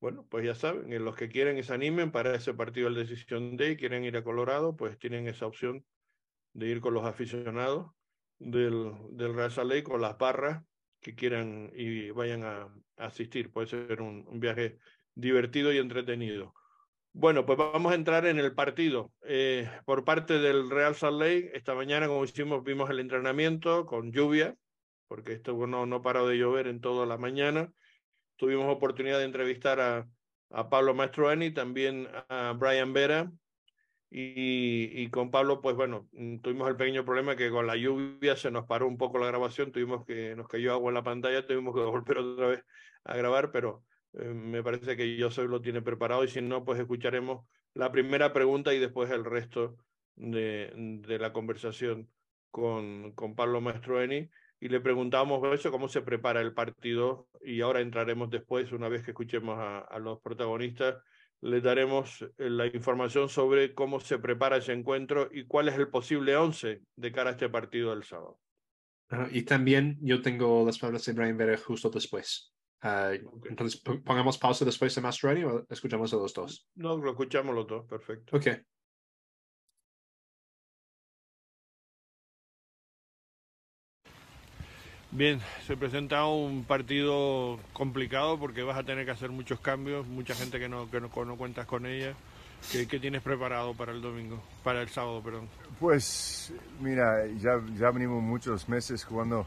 [0.01, 3.07] Bueno, pues ya saben, en los que quieren y se animen para ese partido del
[3.07, 5.85] Decisión Day, quieren ir a Colorado, pues tienen esa opción
[6.53, 7.91] de ir con los aficionados
[8.39, 10.63] del, del Real Salt con las barras
[11.01, 13.51] que quieran y vayan a, asistir.
[13.51, 14.79] Puede ser un viaje
[15.15, 16.55] divertido y entretenido.
[17.17, 19.13] Bueno, pues vamos a entrar en el partido.
[19.23, 24.11] Eh, por parte del Real Salt Lake, esta mañana, como hicimos, vimos el entrenamiento con
[24.11, 24.57] lluvia,
[25.07, 27.71] porque esto no, no paró de llover en toda la mañana.
[28.35, 30.09] Tuvimos oportunidad de entrevistar a,
[30.51, 33.31] a Pablo Mastroeni, también a Brian Vera,
[34.11, 36.09] y, y, con Pablo, pues bueno,
[36.43, 39.71] tuvimos el pequeño problema que con la lluvia se nos paró un poco la grabación,
[39.71, 42.65] tuvimos que, nos cayó agua en la pantalla, tuvimos que volver otra vez
[43.05, 43.85] a grabar, pero
[44.19, 48.33] eh, me parece que soy lo tiene preparado y si no, pues escucharemos la primera
[48.33, 49.77] pregunta y después el resto
[50.17, 52.09] de, de la conversación
[52.51, 57.81] con, con Pablo Mastroeni y le preguntamos eso, cómo se prepara el partido y ahora
[57.81, 60.97] entraremos después, una vez que escuchemos a, los protagonistas,
[61.43, 65.89] les daremos eh, la información sobre cómo se prepara ese encuentro y cuál es el
[65.89, 68.39] posible once de cara a este partido del sábado.
[69.31, 72.54] y también yo tengo las palabras de Brian Vera justo después.
[72.85, 73.17] Uh,
[73.49, 76.67] entonces, pongamos pausa después de Masteroni o escuchamos a los dos?
[76.75, 78.37] No, lo escuchamos los dos, perfecto.
[78.37, 78.47] Ok.
[85.13, 90.35] Bien, se presenta un partido complicado porque vas a tener que hacer muchos cambios, mucha
[90.35, 92.15] gente que no, que no, no cuentas con ella.
[92.71, 95.49] ¿Qué, ¿Qué, tienes preparado para el domingo, para el sábado, perdón?
[95.81, 99.47] Pues mira, ya, ya venimos muchos meses jugando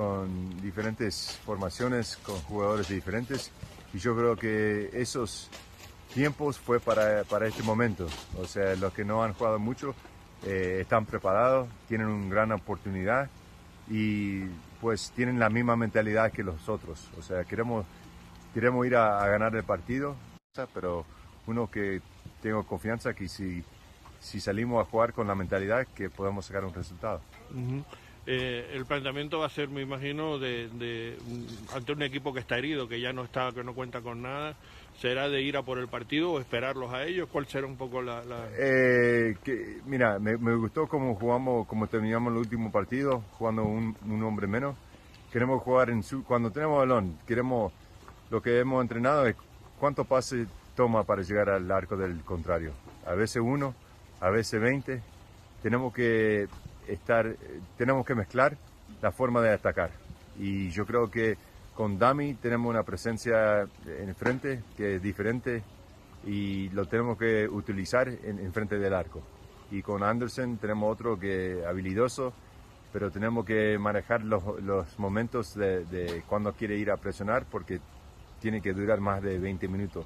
[0.00, 3.52] con diferentes formaciones, con jugadores diferentes.
[3.92, 5.50] Y yo creo que esos
[6.14, 8.06] tiempos fue para, para este momento.
[8.38, 9.94] O sea, los que no han jugado mucho
[10.46, 13.28] eh, están preparados, tienen una gran oportunidad
[13.90, 14.44] y
[14.80, 17.10] pues tienen la misma mentalidad que los otros.
[17.18, 17.84] O sea, queremos,
[18.54, 20.16] queremos ir a, ganar el partido,
[20.72, 21.04] pero
[21.46, 22.00] uno que
[22.40, 23.62] tengo confianza que si,
[24.18, 27.20] si salimos a jugar con la mentalidad que podemos sacar un resultado.
[28.26, 31.16] Eh, el planteamiento va a ser, me imagino, de,
[31.74, 34.56] ante un equipo que está herido, que ya no está, que no cuenta con nada,
[34.98, 37.28] será de ir a por el partido o esperarlos a ellos.
[37.32, 38.22] ¿Cuál será un poco la?
[38.58, 44.46] Eh, que, mira, me, gustó cómo jugamos, cómo terminamos el último partido, jugando un, hombre
[44.46, 44.76] menos.
[45.32, 47.72] Queremos jugar en su, cuando tenemos balón, queremos
[48.30, 49.36] lo que hemos entrenado es
[49.78, 52.72] cuánto pase toma para llegar al arco del contrario.
[53.06, 53.74] A veces uno,
[54.20, 55.02] a veces veinte.
[55.62, 56.48] Tenemos que
[56.86, 57.36] estar, eh,
[57.76, 58.56] tenemos que mezclar
[59.02, 59.90] la forma de atacar.
[60.38, 61.36] Y yo creo que
[61.74, 65.62] con Dami tenemos una presencia en frente que es diferente
[66.26, 69.22] y lo tenemos que utilizar en, frente del arco.
[69.70, 72.32] Y con Anderson tenemos otro que habilidoso,
[72.92, 77.80] pero tenemos que manejar los, los momentos de, de, cuando quiere ir a presionar porque
[78.40, 80.04] tiene que durar más de 20 minutos.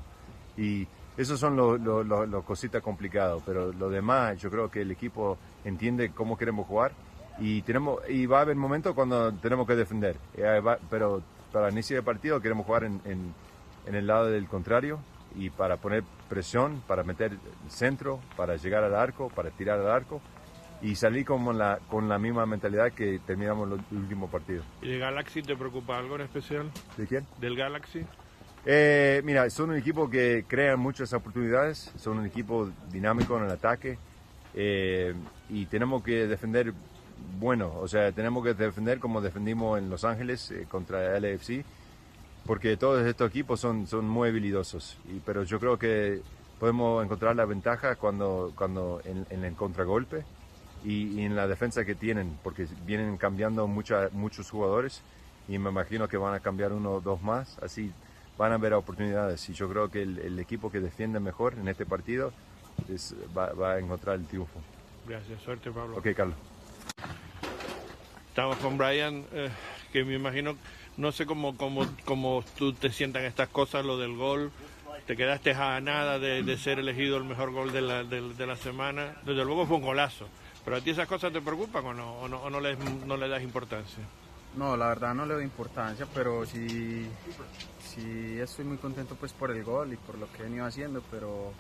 [0.56, 5.38] Y esos son los lo, cositas complicadas, pero lo demás yo creo que el equipo
[5.64, 6.92] entiende cómo queremos jugar
[7.38, 10.60] y tenemos y va a haber momentos cuando tenemos que defender, eh,
[10.90, 11.22] pero
[11.52, 14.98] para el inicio del partido queremos jugar en, en, el lado del contrario
[15.36, 17.32] y para poner presión, para meter
[17.68, 20.20] centro, para llegar al arco, para tirar al arco
[20.82, 24.62] y salir con la, con la misma mentalidad que terminamos el último partido.
[24.82, 26.70] ¿Y de Galaxy te preocupa algo en especial?
[26.96, 27.26] ¿De quién?
[27.40, 28.04] Del Galaxy.
[28.66, 33.50] Eh, mira, son un equipo que crea muchas oportunidades, son un equipo dinámico en el
[33.50, 33.98] ataque
[34.54, 35.14] eh,
[35.50, 36.72] y tenemos que defender
[37.38, 41.64] bueno, o sea, tenemos que defender como defendimos en Los Ángeles eh, contra el LFC
[42.46, 46.20] porque todos estos equipos son, son muy habilidosos, pero yo creo que
[46.58, 50.24] podemos encontrar la ventaja cuando, cuando en, el contragolpe
[50.84, 55.00] y, en la defensa que tienen, porque vienen cambiando mucha, muchos jugadores
[55.48, 57.92] y me imagino que van a cambiar uno o dos más, así
[58.36, 61.86] van a haber oportunidades y yo creo que el, equipo que defiende mejor en este
[61.86, 62.32] partido
[63.36, 64.60] va, a encontrar el triunfo.
[65.06, 65.96] Gracias, suerte Pablo.
[65.96, 66.36] Ok, Carlos.
[68.28, 69.48] Estamos con Brian, eh,
[69.92, 70.56] que me imagino,
[70.96, 74.50] no sé cómo, cómo, cómo tú te sientas estas cosas, lo del gol,
[75.06, 79.14] te quedaste a nada de, ser elegido el mejor gol de la, de, la, semana,
[79.24, 80.26] desde luego fue un golazo,
[80.64, 82.76] pero a ti esas cosas te preocupan o no, o no, o no, le,
[83.06, 84.02] no le das importancia.
[84.56, 87.08] No, la verdad no le doy importancia, pero sí,
[87.80, 91.02] sí estoy muy contento pues por el gol y por lo que he venido haciendo,
[91.10, 91.52] pero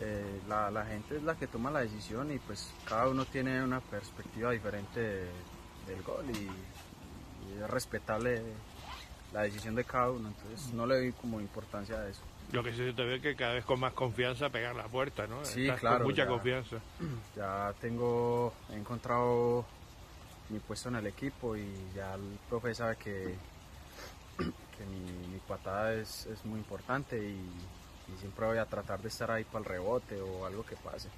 [0.00, 3.62] eh, la, la, gente es la que toma la decisión y pues cada uno tiene
[3.62, 5.00] una perspectiva diferente
[5.86, 6.48] del gol y,
[7.52, 8.42] es respetable
[9.32, 12.22] la decisión de cada uno, entonces no le doy como importancia a eso.
[12.50, 15.26] Lo que sí se te ve que cada vez con más confianza pegar la puerta,
[15.26, 15.44] ¿no?
[15.44, 15.98] Sí, claro.
[15.98, 16.76] Con mucha confianza.
[17.36, 19.66] Ya tengo, he encontrado
[20.52, 23.34] mi puesto en el equipo y ya el profe sabe que,
[24.36, 27.38] que mi, patada es, es, muy importante y,
[28.20, 31.08] siempre voy a tratar de estar ahí para el rebote o algo que pase.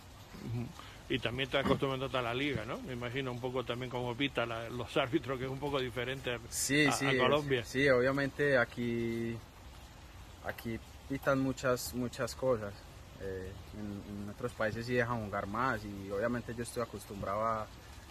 [1.09, 2.79] Y también te acostumbrando a la liga, ¿no?
[2.83, 6.39] Me imagino un poco también como pita los árbitros, que es un poco diferente a,
[6.49, 7.65] sí, sí, Colombia.
[7.65, 9.37] sí, obviamente aquí,
[10.45, 10.79] aquí
[11.09, 12.73] pitan muchas, muchas cosas.
[13.21, 17.67] Eh, en, en, otros países sí dejan jugar más y obviamente yo estoy acostumbrado a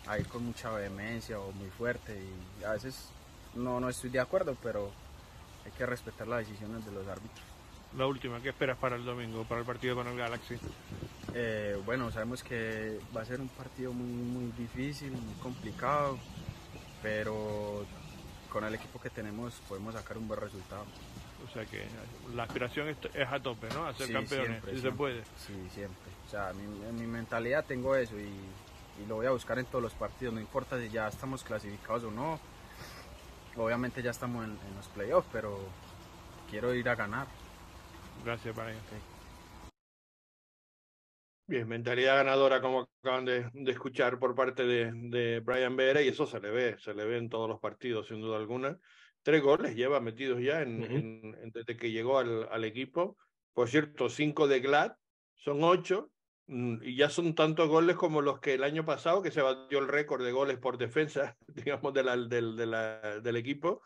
[0.07, 3.09] a ir con mucha vehemencia o muy fuerte y a veces
[3.55, 4.91] no, no estoy de acuerdo, pero
[5.65, 7.45] hay que respetar las decisiones de los árbitros.
[7.97, 10.55] La última, ¿qué esperas para el domingo, para el partido con el Galaxy?
[11.33, 16.17] Eh, bueno, sabemos que va a ser un partido muy, muy difícil, muy complicado,
[17.03, 17.85] pero
[18.51, 20.85] con el equipo que tenemos podemos sacar un buen resultado.
[21.47, 21.85] O sea que
[22.33, 22.97] la aspiración es,
[23.27, 23.85] a tope, ¿no?
[23.85, 25.23] A ser campeones, si se puede.
[25.37, 26.11] Sí, siempre.
[26.25, 28.29] O sea, en mi mentalidad tengo eso y
[29.01, 32.03] y lo voy a buscar en todos los partidos, no importa si ya estamos clasificados
[32.03, 32.39] o no.
[33.55, 35.59] Obviamente ya estamos en, los playoffs, pero
[36.49, 37.27] quiero ir a ganar.
[38.23, 38.77] Gracias, Brian.
[41.45, 46.25] Bien, mentalidad ganadora como acaban de, escuchar por parte de, de, Brian Vera y eso
[46.25, 48.79] se le ve, se le ve en todos los partidos sin duda alguna.
[49.23, 53.17] Tres goles lleva metidos ya en, desde que llegó al, al, equipo.
[53.53, 54.93] Por cierto, cinco de Glad,
[55.35, 56.12] son ocho
[56.95, 60.23] ya son tantos goles como los que el año pasado, que se batió el récord
[60.23, 63.81] de goles por defensa, digamos, de la, del, de la, del equipo.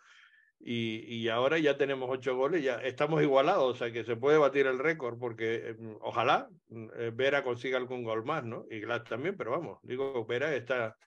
[0.59, 4.39] Y, y, ahora ya tenemos ocho goles, ya estamos igualados, o sea que se puede
[4.39, 8.65] batir el récord, porque mm, ojalá mm, eh, Vera consiga algún gol más, ¿no?
[8.71, 10.97] Y Glass también, pero vamos, digo, Vera está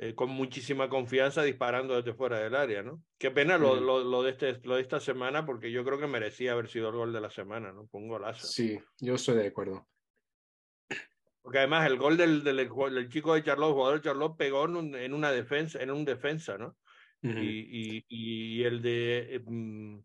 [0.00, 3.00] eh, con muchísima confianza disparando desde fuera del área, ¿no?
[3.16, 6.08] Qué pena lo, lo, lo, de este, lo de esta semana, porque yo creo que
[6.08, 7.86] merecía haber sido el gol de la semana, ¿no?
[7.86, 8.44] Fue un golazo.
[8.44, 9.86] Sí, yo estoy de acuerdo.
[11.46, 14.74] Porque además el gol del, del, del chico de Charlotte, jugador de Charlotte, pegó en,
[14.74, 16.76] un, en una defensa, en un defensa, ¿no?
[17.22, 19.96] y, y, y, el de mm,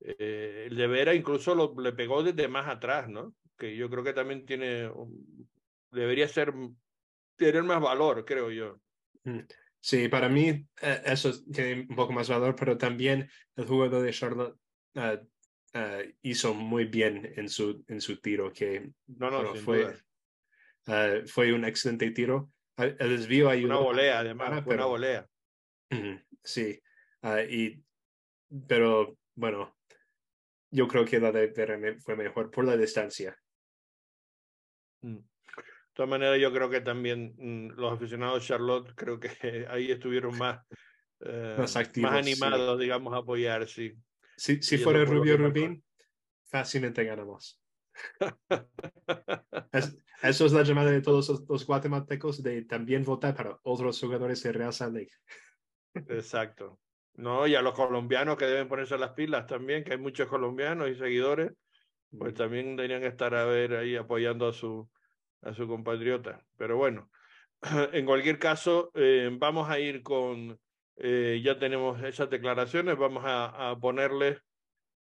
[0.00, 3.34] eh, el de Vera incluso lo, le pegó desde más atrás, ¿no?
[3.56, 4.90] Que yo creo que también tiene
[5.90, 6.52] debería ser
[7.36, 8.78] tener más valor, creo yo.
[9.80, 10.48] Sí, para mí
[10.82, 14.58] eh, eso tiene un poco más valor, pero también el jugador de Charlotte
[14.96, 19.94] uh, hizo muy bien en su en su tiro que no, no, fue
[20.86, 22.50] Uh, fue un excelente tiro.
[22.76, 23.78] Ah, el desvío ayudó.
[23.78, 25.28] Una volea, además, pero, una volea.
[26.42, 26.80] Sí,
[27.22, 27.84] uh, y,
[28.66, 29.76] pero bueno,
[30.70, 33.36] yo creo que la de Vera fue mejor por la distancia.
[35.02, 35.16] Mm.
[35.16, 39.28] De todas maneras, yo creo que también mm, los aficionados Charlotte, creo que
[39.68, 40.64] ahí estuvieron más,
[41.20, 43.92] eh, más, activos, más animados, digamos, a apoyar, sí.
[44.36, 45.84] Si, si fuera Rubio Rubín,
[46.46, 47.61] fácilmente ganamos.
[50.22, 54.52] Eso es la llamada de todos los, guatemaltecos de también votar para otros jugadores de
[54.52, 55.12] Real Salt Lake.
[55.94, 56.78] Exacto.
[57.14, 60.88] No, y a los colombianos que deben ponerse las pilas también, que hay muchos colombianos
[60.88, 61.52] y seguidores,
[62.16, 64.88] pues también deberían estar a ver ahí apoyando a su,
[65.42, 66.42] a su compatriota.
[66.56, 67.10] Pero bueno,
[67.92, 70.58] en cualquier caso, eh, vamos a ir con,
[70.96, 74.38] eh, ya tenemos esas declaraciones, vamos a, a ponerles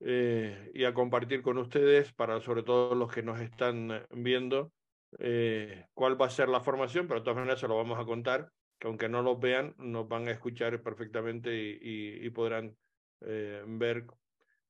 [0.01, 4.73] eh, y a compartir con ustedes, para sobre todo los que nos están eh, viendo,
[5.19, 8.05] eh, cuál va a ser la formación, pero de todas maneras se lo vamos a
[8.05, 12.75] contar, que aunque no lo vean, nos van a escuchar perfectamente y, y, podrán
[13.21, 14.05] ver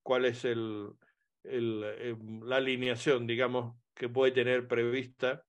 [0.03, 0.91] cuál es el,
[1.43, 1.81] el,
[2.43, 5.43] la alineación, digamos, que puede tener prevista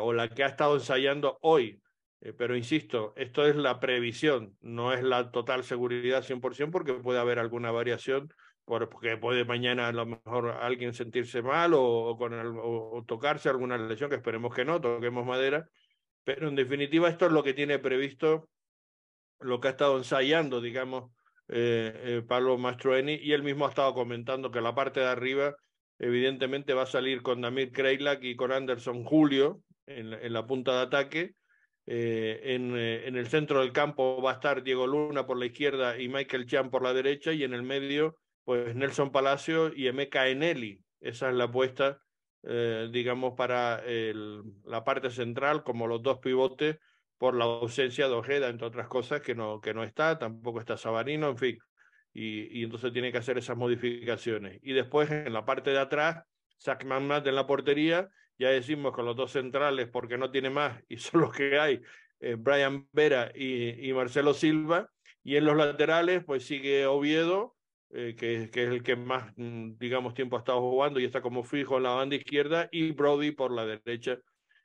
[0.00, 1.80] o la que ha estado ensayando hoy.
[2.36, 7.38] pero insisto, esto es la previsión, no es la total seguridad 100% porque puede haber
[7.38, 8.28] alguna variación
[8.64, 14.08] porque puede mañana a lo mejor alguien sentirse mal o, con, o, tocarse alguna lesión,
[14.08, 15.68] que esperemos que no, toquemos madera,
[16.24, 18.48] pero en definitiva esto es lo que tiene previsto,
[19.40, 21.10] lo que ha estado ensayando, digamos,
[21.48, 25.54] eh, eh, Pablo Mastroeni, y él mismo ha estado comentando que la parte de arriba
[25.98, 30.80] evidentemente va a salir con Damir Kreilak y con Anderson Julio en, la punta de
[30.80, 31.34] ataque,
[31.86, 36.00] eh, en, en, el centro del campo va a estar Diego Luna por la izquierda
[36.00, 40.80] y Michael Chan por la derecha, y en el medio pues Nelson Palacio y Eneli.
[41.00, 42.00] Esa es la apuesta,
[42.42, 46.78] eh, digamos, para el, la parte central, como los dos pivotes,
[47.18, 50.76] por la ausencia de Ojeda, entre otras cosas, que no, que no está, tampoco está
[50.76, 51.58] Sabarino, en fin.
[52.12, 54.58] Y, y entonces tiene que hacer esas modificaciones.
[54.62, 56.24] Y después, en la parte de atrás,
[56.60, 60.82] Zach Magnat en la portería, ya decimos con los dos centrales, porque no tiene más,
[60.88, 61.80] y son los que hay,
[62.20, 64.90] eh, Brian Vera y, y Marcelo Silva.
[65.22, 67.56] Y en los laterales, pues sigue Oviedo,
[67.94, 71.22] eh, que, que, es el que más, mm, digamos, tiempo ha estado jugando y está
[71.22, 74.18] como fijo en la banda izquierda, y Brody por la derecha.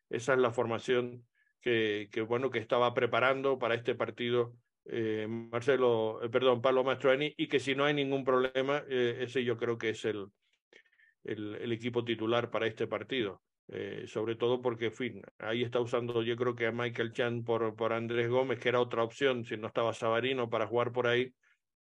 [0.09, 1.25] Esa es la formación
[1.61, 4.55] que, que bueno, que estaba preparando para este partido
[4.85, 9.43] eh, Marcelo, eh, perdón, Pablo Mastroeni, y que si no hay ningún problema, eh, ese
[9.43, 10.27] yo creo que es el,
[11.23, 13.41] el, el equipo titular para este partido.
[13.71, 17.43] Eh, sobre todo porque, en fin, ahí está usando yo creo que a Michael Chan
[17.43, 21.05] por, por Andrés Gómez, que era otra opción si no estaba Sabarino para jugar por
[21.05, 21.31] ahí,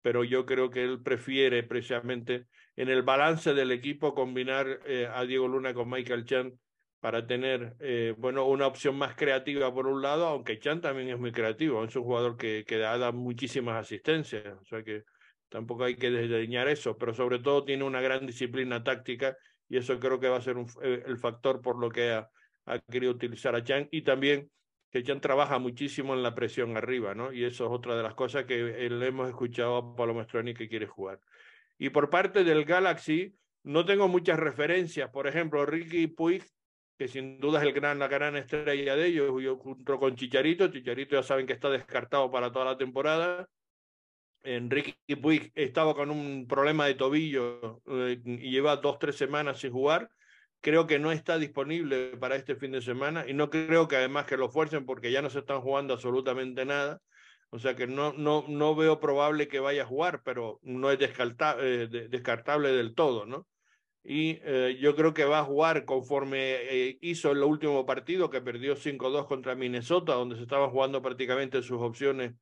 [0.03, 2.45] pero yo creo que él prefiere precisamente
[2.75, 6.53] en el balance del equipo combinar eh, a Diego Luna con Michael Chan
[6.99, 11.17] para tener, eh, bueno, una opción más creativa por un lado, aunque Chan también es
[11.17, 15.03] muy creativo, es un jugador que, que da, muchísimas asistencias, o sea que
[15.47, 19.37] tampoco hay que desdeñar eso, pero sobre todo tiene una gran disciplina táctica
[19.69, 22.29] y eso creo que va a ser un, eh, el factor por lo que ha,
[22.65, 24.49] ha querido utilizar a Chan y también
[24.93, 27.33] que Chan trabaja muchísimo en la presión arriba, ¿no?
[27.33, 30.69] Y eso es otra de las cosas que le hemos escuchado a Pablo Mastroni que
[30.69, 31.19] quiere jugar.
[31.79, 35.09] Y por parte del Galaxy, no tengo muchas referencias.
[35.09, 36.43] Por ejemplo, Ricky Puig,
[36.95, 40.67] que sin duda es el gran, la gran estrella de ellos, yo junto con Chicharito.
[40.67, 43.49] Chicharito ya saben que está descartado para toda la temporada.
[44.43, 49.71] Enrique Puig estaba con un problema de tobillo eh, y lleva dos, tres semanas sin
[49.71, 50.11] jugar.
[50.63, 54.25] Creo que no está disponible para este fin de semana y no creo que además
[54.25, 57.01] que lo fuercen porque ya no se están jugando absolutamente nada.
[57.49, 60.97] O sea que no, no, no veo probable que vaya a jugar, pero no es
[60.97, 63.45] descartable, eh, descartable del todo, ¿no?
[64.05, 68.39] Y eh, yo creo que va a jugar conforme eh, hizo el último partido, que
[68.39, 72.35] perdió 5-2 contra Minnesota, donde se estaban jugando prácticamente sus opciones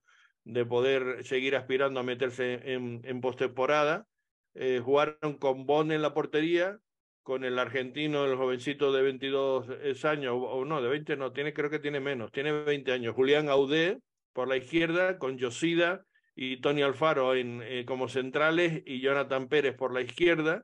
[0.44, 4.06] de poder seguir aspirando a meterse en, en postemporada.
[4.54, 6.78] Eh, jugaron con Bon en la portería,
[7.24, 11.70] con el argentino, el jovencito de 22 años, o no, de 20 no, tiene, creo
[11.70, 13.16] que tiene menos, tiene 20 años.
[13.16, 14.00] Julián Audé
[14.34, 16.04] por la izquierda, con Yosida
[16.36, 20.64] y Tony Alfaro en, eh, como centrales y Jonathan Pérez por la izquierda.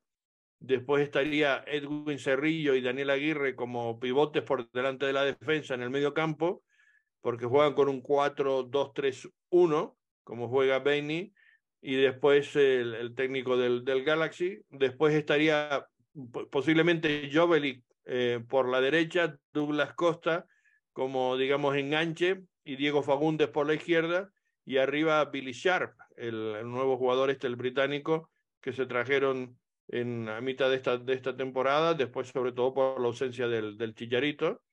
[0.60, 5.84] Después estaría Edwin Cerrillo y Daniel Aguirre como pivotes por delante de la defensa en
[5.84, 6.64] el medio campo
[7.22, 11.34] porque juegan con un 4-2-3-1, como juega Benny,
[11.82, 14.62] y después el, el técnico del, del, Galaxy.
[14.70, 15.86] Después estaría
[16.52, 20.46] posiblemente Jovelik eh, por la derecha, Douglas Costa
[20.98, 24.32] como, digamos, enganche, y Diego Fagundes por la izquierda,
[24.66, 29.60] y arriba Billy Sharp, el, el nuevo jugador este, el británico, que se trajeron
[29.90, 33.78] en a mitad de esta, de esta temporada, después sobre todo por la ausencia del,
[33.78, 34.64] del Chillarito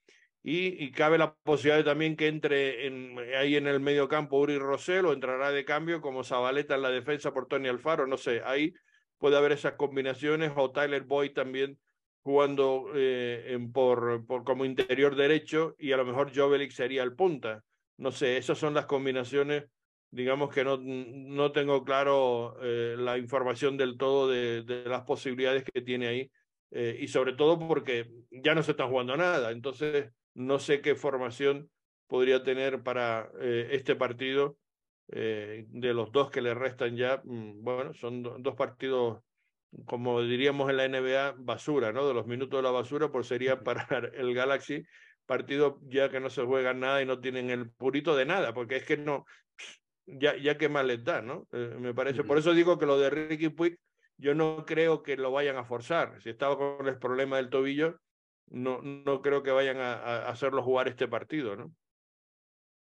[0.42, 4.59] y, y, cabe la posibilidad también que entre en, ahí en el medio campo Uri
[4.59, 8.42] Rosell o entrará de cambio como Zabaleta en la defensa por Tony Alfaro, no sé,
[8.45, 8.74] ahí
[9.18, 11.78] puede haber esas combinaciones o Tyler Boyd también
[12.24, 17.62] jugando eh, por, por, como interior derecho y a lo mejor Jovelik sería el punta.
[17.98, 19.64] No sé, esas son las combinaciones,
[20.10, 25.82] digamos que no, no tengo claro eh, la información del todo de, las posibilidades que
[25.82, 26.30] tiene ahí
[26.70, 29.50] eh, y sobre todo porque ya no se está jugando nada.
[29.50, 31.70] Entonces, no sé qué formación
[32.06, 34.56] podría tener para este partido
[35.09, 37.20] eh, de los dos que le restan ya.
[37.24, 39.22] Mm, bueno, son do, dos partidos,
[39.86, 42.07] como diríamos en la NBA, basura, ¿no?
[42.07, 44.84] De los minutos de la basura, pues sería para el Galaxy
[45.26, 48.76] partido ya que no se juega nada y no tienen el purito de nada, porque
[48.76, 49.24] es que no,
[50.07, 51.48] ya, ya que más les da, ¿no?
[51.52, 52.24] Eh, me parece.
[52.24, 53.78] Por eso digo que lo de Ricky Puig,
[54.16, 56.20] yo no creo que lo vayan a forzar.
[56.22, 58.00] Si estaba con el problema del tobillo,
[58.48, 61.72] no, no creo que vayan a, a hacerlo jugar este partido, ¿no?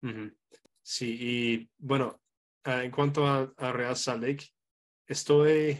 [0.02, 0.36] Uh -huh.
[0.91, 2.18] Sí, y bueno,
[2.66, 4.47] uh, en cuanto a, Real Salt Lake,
[5.07, 5.78] estoy,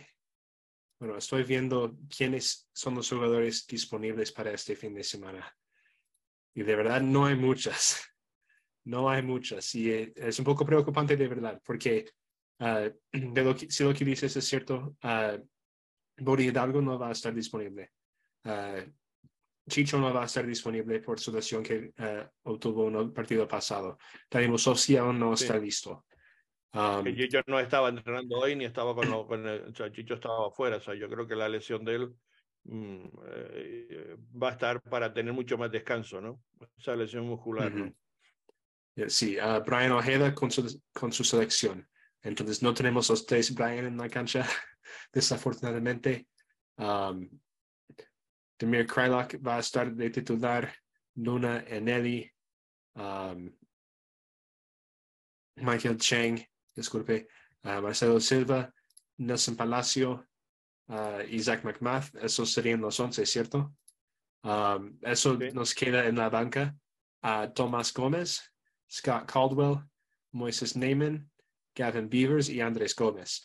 [1.01, 5.51] bueno, estoy viendo quiénes son los jugadores disponibles para este fin de semana.
[6.55, 8.07] Y de verdad no hay muchas,
[8.85, 9.75] no hay muchas.
[9.75, 12.05] Y es un poco preocupante de verdad, porque
[12.59, 15.43] que, si lo que dices es cierto, uh,
[16.19, 17.93] Bodi Hidalgo no va a estar disponible.
[19.69, 23.47] Chicho no va a estar disponible por su lesión que uh, obtuvo en el partido
[23.47, 23.99] pasado.
[24.29, 25.45] Tenemos Social no Sí.
[25.45, 26.05] está listo.
[26.73, 30.15] Um, Chicho no estaba entrenando hoy ni estaba con, lo- con el, o sea, Chicho
[30.15, 32.15] estaba afuera, o sea, yo creo que la lesión de él
[32.65, 36.43] mm, eh, va a estar para tener mucho más descanso, ¿no?
[36.77, 37.85] Esa lesión muscular, ¿no?
[37.85, 37.95] Ujú.
[38.97, 41.89] Eh, Sí, uh, Brian Ojeda con su, con su selección.
[42.21, 44.45] Entonces no tenemos los tres Brian en la cancha,
[45.13, 46.27] desafortunadamente.
[46.77, 47.29] Um,
[48.59, 50.73] Demir Krylock va a estar de titular,
[51.17, 52.31] Luna Eneli,
[52.97, 53.51] um,
[55.57, 56.41] Michael Chang,
[56.75, 57.27] disculpe,
[57.65, 58.73] uh, Marcelo Silva,
[59.19, 60.25] Nelson Palacio,
[60.89, 63.75] uh, Isaac McMath, esos serían los once, ¿cierto?
[64.45, 66.75] Um, eso nos queda en la banca
[67.23, 68.41] a Tomás Gómez,
[68.91, 69.83] Scott Caldwell,
[70.33, 71.29] Moises Neyman,
[71.75, 73.43] Gavin Beavers y Andrés Gómez.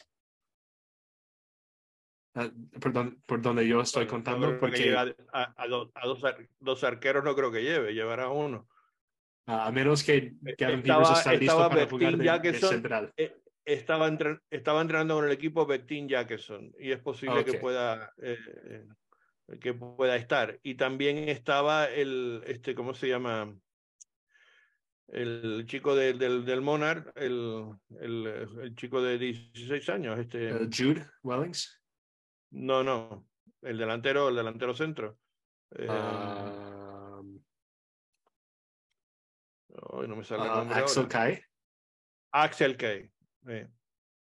[2.36, 2.50] Ah,
[2.82, 6.08] por, don- por donde yo estoy no contando, que porque a, a- a do- a
[6.08, 8.68] dos, ar- dos arqueros no creo que lleve, llevará uno.
[9.46, 13.14] a menos que Gavin estaba- Beavers está listo para jugar de, de Jackeson, central.
[13.18, 17.60] Eh, Estaba, entren- estaba entrenando con el equipo Bectin Jackeson y es posible que Ok.
[17.62, 18.88] pueda eh, eh,
[19.62, 20.60] que pueda estar.
[20.64, 23.56] Y también estaba el, este, ¿cómo se llama?
[25.08, 27.70] El chico de- del, del Monarch, el,
[28.00, 31.80] el, el chico de 16 años, este, Eh, Jude Wellings.
[32.54, 33.28] No, no,
[33.62, 35.18] el delantero, el delantero centro.
[35.72, 35.88] Eh,
[40.08, 41.08] no me sale el ah, nombre Axel.
[41.08, 41.42] Kai.
[42.32, 43.12] Axel Kay.
[43.48, 43.68] eh.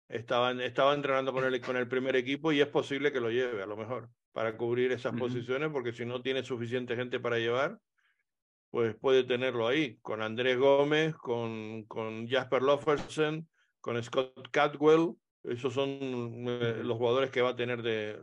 [0.09, 3.63] Estaban, estaba entrenando con el, con el primer equipo y es posible que lo lleve,
[3.63, 5.21] a lo mejor, para cubrir esas Ujú.
[5.21, 7.79] posiciones, porque si no tiene suficiente gente para llevar,
[8.69, 13.49] pues puede tenerlo ahí, con Andrés Gómez, con, con Jasper Loffersen,
[13.81, 15.15] con Scott Catwell.
[15.43, 18.17] Esos son eh, los jugadores que va a tener de,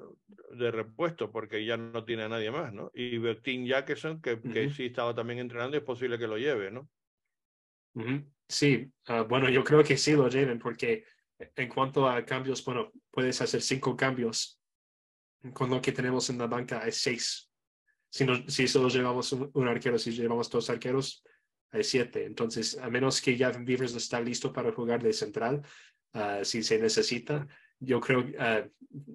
[0.53, 2.91] de repuesto, porque ya no tiene a nadie más, ¿no?
[2.95, 4.75] Y Bertin Jackeson, que, que Ujú.
[4.75, 6.89] sí estaba también entrenando, es posible que lo lleve, ¿no?
[7.95, 8.25] Ujú.
[8.49, 11.05] Sí, ah, bueno, yo creo que sí lo lleven porque
[11.39, 14.59] en cuanto a cambios, bueno, puedes hacer cinco cambios.
[15.55, 17.51] Con lo que tenemos en la banca hay seis.
[18.11, 21.23] Si, no, si solo llevamos un, un arquero, si llevamos dos arqueros,
[21.71, 22.25] hay siete.
[22.25, 25.62] Entonces, a menos que Gavin Beavers está listo para jugar de central,
[26.15, 27.47] ah, si se necesita,
[27.79, 28.71] yo creo que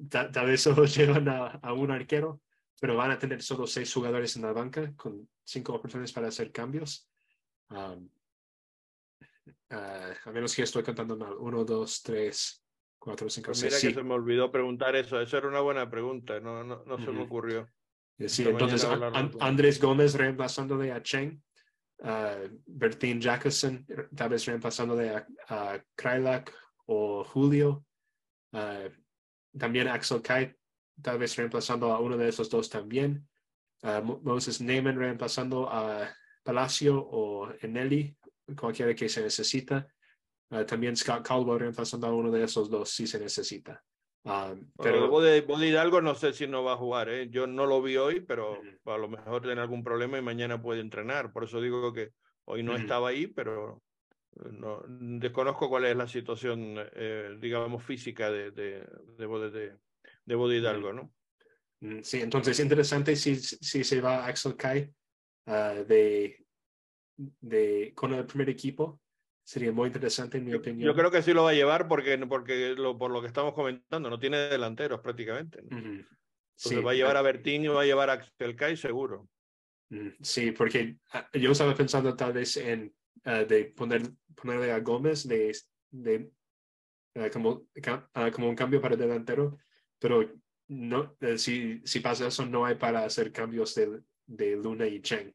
[0.09, 2.41] tal vez solo llevan a, a un arquero,
[2.79, 6.51] pero van a tener solo seis jugadores en la banca con cinco oportunidades para hacer
[6.51, 7.09] cambios.
[7.69, 8.09] Um,
[9.69, 11.33] Ah, a menos que estoy contando mal.
[11.39, 12.63] Uno, dos, tres,
[12.97, 13.73] cuatro, cinco, Pues seis.
[13.73, 15.19] mira que Sí, se me olvidó preguntar eso.
[15.19, 16.39] Esa era una buena pregunta.
[16.39, 17.21] No, no, no se me Ujú.
[17.23, 17.69] ocurrió.
[18.17, 18.87] Eh, sí, esta entonces
[19.39, 21.41] Andrés Gómez reemplazándole a Cheng.
[22.03, 23.85] ah, Bertín Jacobson,
[24.15, 26.53] tal vez reemplazándole a, a Krylak
[26.85, 27.85] o Julio.
[28.53, 28.87] ah,
[29.57, 30.57] también Axel Kite,
[31.01, 33.27] tal vez reemplazando a uno de esos dos también.
[34.03, 36.11] Mo- Moses Neyman reemplazando a
[36.43, 38.17] Palacio o Eneli,
[38.59, 39.87] cualquiera que se necesita.
[40.49, 43.83] Ah, también Scott Caldwell reemplazando a uno de esos dos si se necesita.
[44.25, 47.09] Ah, Pero Bode, Bode Hidalgo no sé si no va a jugar.
[47.09, 47.29] ¿eh?
[47.29, 48.91] Yo no lo vi hoy, pero Ujú.
[48.91, 51.31] a lo mejor tiene algún problema y mañana puede entrenar.
[51.31, 52.11] Por eso digo que
[52.45, 52.81] hoy no Ujú.
[52.81, 53.83] estaba ahí, pero
[54.51, 58.85] no, desconozco cuál es la situación, eh, digamos, física de, de,
[59.17, 59.77] de, de,
[60.25, 61.13] de Bode Hidalgo, ¿no?
[61.81, 64.89] Mm, Sí, entonces interesante si, si se va Axel Kai
[65.45, 66.45] ah, de,
[67.17, 69.01] de, con el primer equipo.
[69.43, 70.87] Sería muy interesante en mi Yo, opinión.
[70.87, 73.53] yo creo que sí lo va a llevar porque, porque lo, por lo que estamos
[73.53, 75.61] comentando, no tiene delanteros prácticamente.
[75.61, 75.69] ¿no?
[75.77, 76.07] Entonces
[76.55, 79.29] Sí, va a llevar ah, a Bertín y va a llevar a Axel Kai seguro.
[79.89, 82.93] mm, sí, porque ah, yo estaba pensando tal vez en
[83.23, 84.01] ah, de poner,
[84.35, 85.55] ponerle a Gómez de,
[85.91, 86.31] de
[87.15, 87.67] ah, como,
[88.13, 89.57] ah, como un cambio para delantero,
[89.99, 90.29] pero
[90.67, 95.01] no, eh, si, si pasa eso, no hay para hacer cambios de, de Luna y
[95.01, 95.33] Cheng.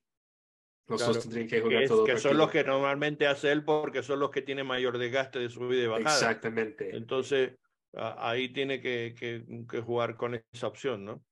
[0.88, 3.64] Los Claro, dos tendrían que jugar Que, todo que son los que normalmente hace él
[3.64, 6.14] porque son los que tienen mayor desgaste de subida y bajada.
[6.16, 6.96] Exactamente.
[6.96, 7.52] Entonces,
[7.94, 11.24] ahí tiene que, que, que jugar con esa opción, ¿no?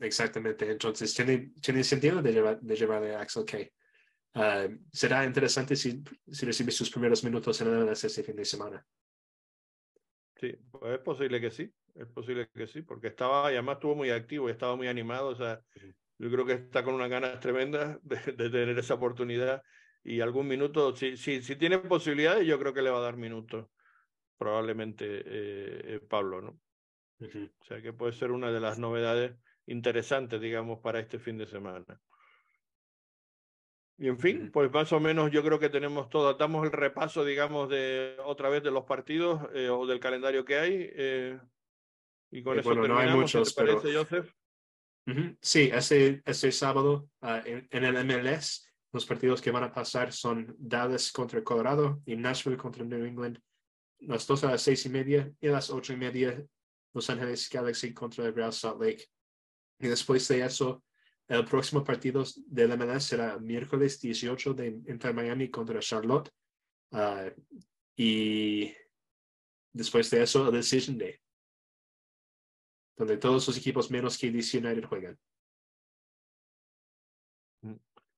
[0.00, 0.70] Exactamente.
[0.70, 3.70] Entonces, tiene, tiene sentido de, llevar, de llevarle a Axel Kay.
[4.34, 8.44] Ah, será interesante si, si recibe sus primeros minutos en el MLS este fin de
[8.44, 8.86] semana.
[10.36, 13.94] Sí, pues es posible que sí, es posible que sí, porque estaba, y además estuvo
[13.94, 15.60] muy activo y estaba muy animado, o sea,
[16.18, 19.62] yo creo que está con unas ganas tremendas de, de tener esa oportunidad
[20.04, 23.16] y algún minuto, si, si, si tiene posibilidades, yo creo que le va a dar
[23.16, 23.68] minutos,
[24.36, 26.60] probablemente eh, eh, Pablo, ¿no?
[27.20, 27.50] Ujú.
[27.60, 31.46] O sea que puede ser una de las novedades interesantes, digamos, para este fin de
[31.46, 32.00] semana.
[33.98, 36.34] Y en fin, pues más o menos yo creo que tenemos todo.
[36.34, 40.56] Damos el repaso, digamos, de otra vez de los partidos eh, o del calendario que
[40.56, 40.90] hay.
[40.92, 41.38] Eh,
[42.32, 44.32] y con Eh, eso bueno, no hay terminamos, ¿qué muchos, te pero- parece, Joseph?
[45.06, 45.36] Ujú.
[45.40, 50.12] Sí, ese, ese sábado ah, en, en el MLS, los partidos que van a pasar
[50.12, 53.38] son Dallas contra Colorado y Nashville contra New England.
[54.00, 56.44] Las dos a las seis y media y a las ocho y media
[56.94, 59.06] Los Ángeles Galaxy contra el Real Salt Lake.
[59.80, 60.82] Y después de eso,
[61.32, 66.30] el próximo partido del MLS será miércoles 18 de Inter Miami contra Charlotte.
[66.90, 67.30] Ah,
[67.96, 68.70] y
[69.72, 71.16] después de eso, el Decision Day,
[72.96, 75.18] donde todos los equipos menos que DC United juegan.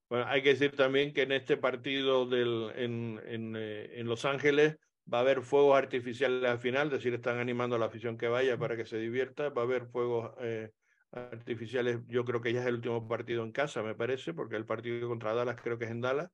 [0.08, 4.24] Bueno, hay que decir también que en este partido del, en, en, eh, en Los
[4.24, 4.76] Ángeles
[5.12, 8.28] va a haber fuegos artificiales al final, es decir, están animando a la afición que
[8.28, 9.50] vaya para que se divierta.
[9.50, 10.72] Va a haber fuegos eh,
[11.14, 14.66] artificiales, yo creo que ya es el último partido en casa, me parece, porque el
[14.66, 16.30] partido contra Dallas creo que es en Dallas.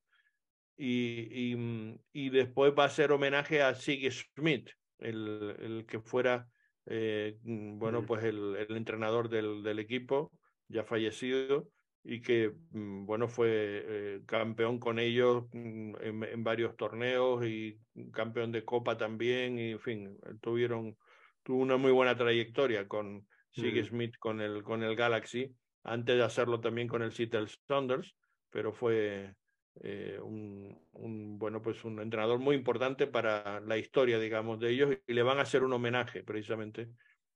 [0.77, 4.69] Y, y, mm, y después va a ser homenaje a Siggy Smith,
[4.99, 6.47] el, el que fuera,
[6.85, 10.31] eh, mm, bueno, pues el, el entrenador del, del equipo,
[10.67, 11.69] ya fallecido
[12.03, 13.47] y que, mm, bueno, fue
[13.87, 17.79] eh, campeón con ellos en, en varios torneos y
[18.11, 20.97] campeón de Copa también, y en fin, tuvieron,
[21.43, 23.85] tuvo una muy buena trayectoria con Sig Mm.
[23.85, 28.15] Smith con el, con el Galaxy, antes de hacerlo también con el Seattle Sounders,
[28.49, 29.35] pero fue
[29.81, 34.97] eh, un, un, bueno, pues un entrenador muy importante para la historia, digamos, de ellos,
[35.07, 36.89] y le van a hacer un homenaje precisamente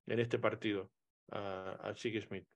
[0.06, 0.90] en este partido
[1.30, 2.46] a, a Sig Smith.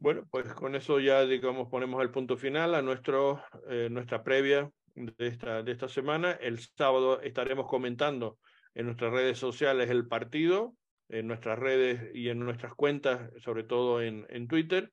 [0.00, 4.70] Bueno, pues con eso ya, digamos, ponemos el punto final a nuestro, eh, nuestra previa
[4.94, 6.32] de esta, de esta semana.
[6.32, 8.38] El sábado estaremos comentando
[8.74, 10.74] en nuestras redes sociales el partido,
[11.10, 14.92] en nuestras redes y en nuestras cuentas, sobre todo en, en Twitter.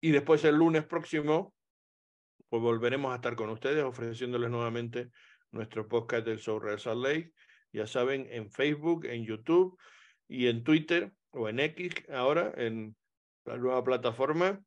[0.00, 1.54] Y después el lunes próximo,
[2.48, 5.10] pues volveremos a estar con ustedes ofreciéndoles nuevamente
[5.50, 7.32] nuestro podcast del Show Real Salt Lake.
[7.72, 9.78] Ya saben, en Facebook, en YouTube
[10.28, 12.94] y en Twitter o en X ahora, en
[13.44, 14.62] la nueva plataforma.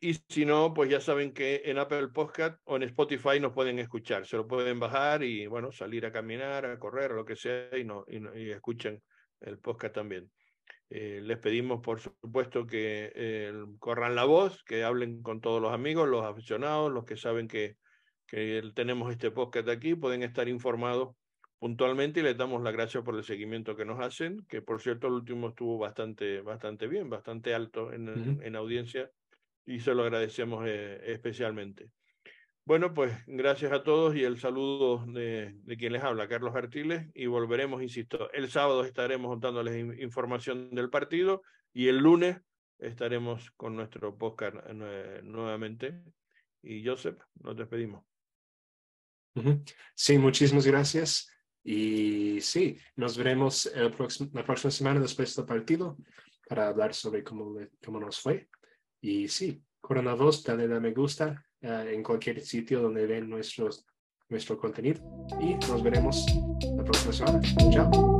[0.00, 3.78] Y si no, pues ya saben que en Apple Podcast o en Spotify nos pueden
[3.78, 4.26] escuchar.
[4.26, 7.84] Se lo pueden bajar y, bueno, salir a caminar, a correr, lo que sea, y,
[7.84, 8.50] no, y, no- y
[9.40, 10.30] el podcast también.
[10.88, 15.72] Eh, les pedimos, por supuesto, que eh, corran la voz, que hablen con todos los
[15.72, 17.76] amigos, los aficionados, los que saben que,
[18.26, 21.14] que tenemos este podcast aquí, pueden estar informados
[21.60, 25.06] puntualmente y les damos las gracias por el seguimiento que nos hacen, que por cierto
[25.06, 29.10] el último estuvo bastante, bastante bien, bastante alto en, en audiencia
[29.66, 31.90] y se lo agradecemos eh, especialmente.
[32.64, 37.08] Bueno, pues gracias a todos y el saludo de, de quien les habla, Carlos Artiles,
[37.14, 41.42] y volveremos, insisto, el sábado estaremos dándoles in- información del partido
[41.72, 42.38] y el lunes
[42.78, 46.00] estaremos con nuestro podcast eh, nuevamente.
[46.62, 48.04] Y Joseph, nos despedimos.
[49.94, 51.28] Sí, muchísimas gracias.
[51.64, 53.92] Y sí, nos veremos el
[54.32, 55.96] la próxima semana después del partido
[56.48, 58.48] para hablar sobre cómo, cómo nos fue.
[59.00, 59.62] Y sí,
[60.02, 63.86] la voz, dale a me gusta eh, en cualquier sitio donde ven nuestros,
[64.28, 65.00] nuestro contenido.
[65.40, 66.26] Y nos veremos
[66.76, 67.40] la próxima semana.
[67.70, 68.19] Chao.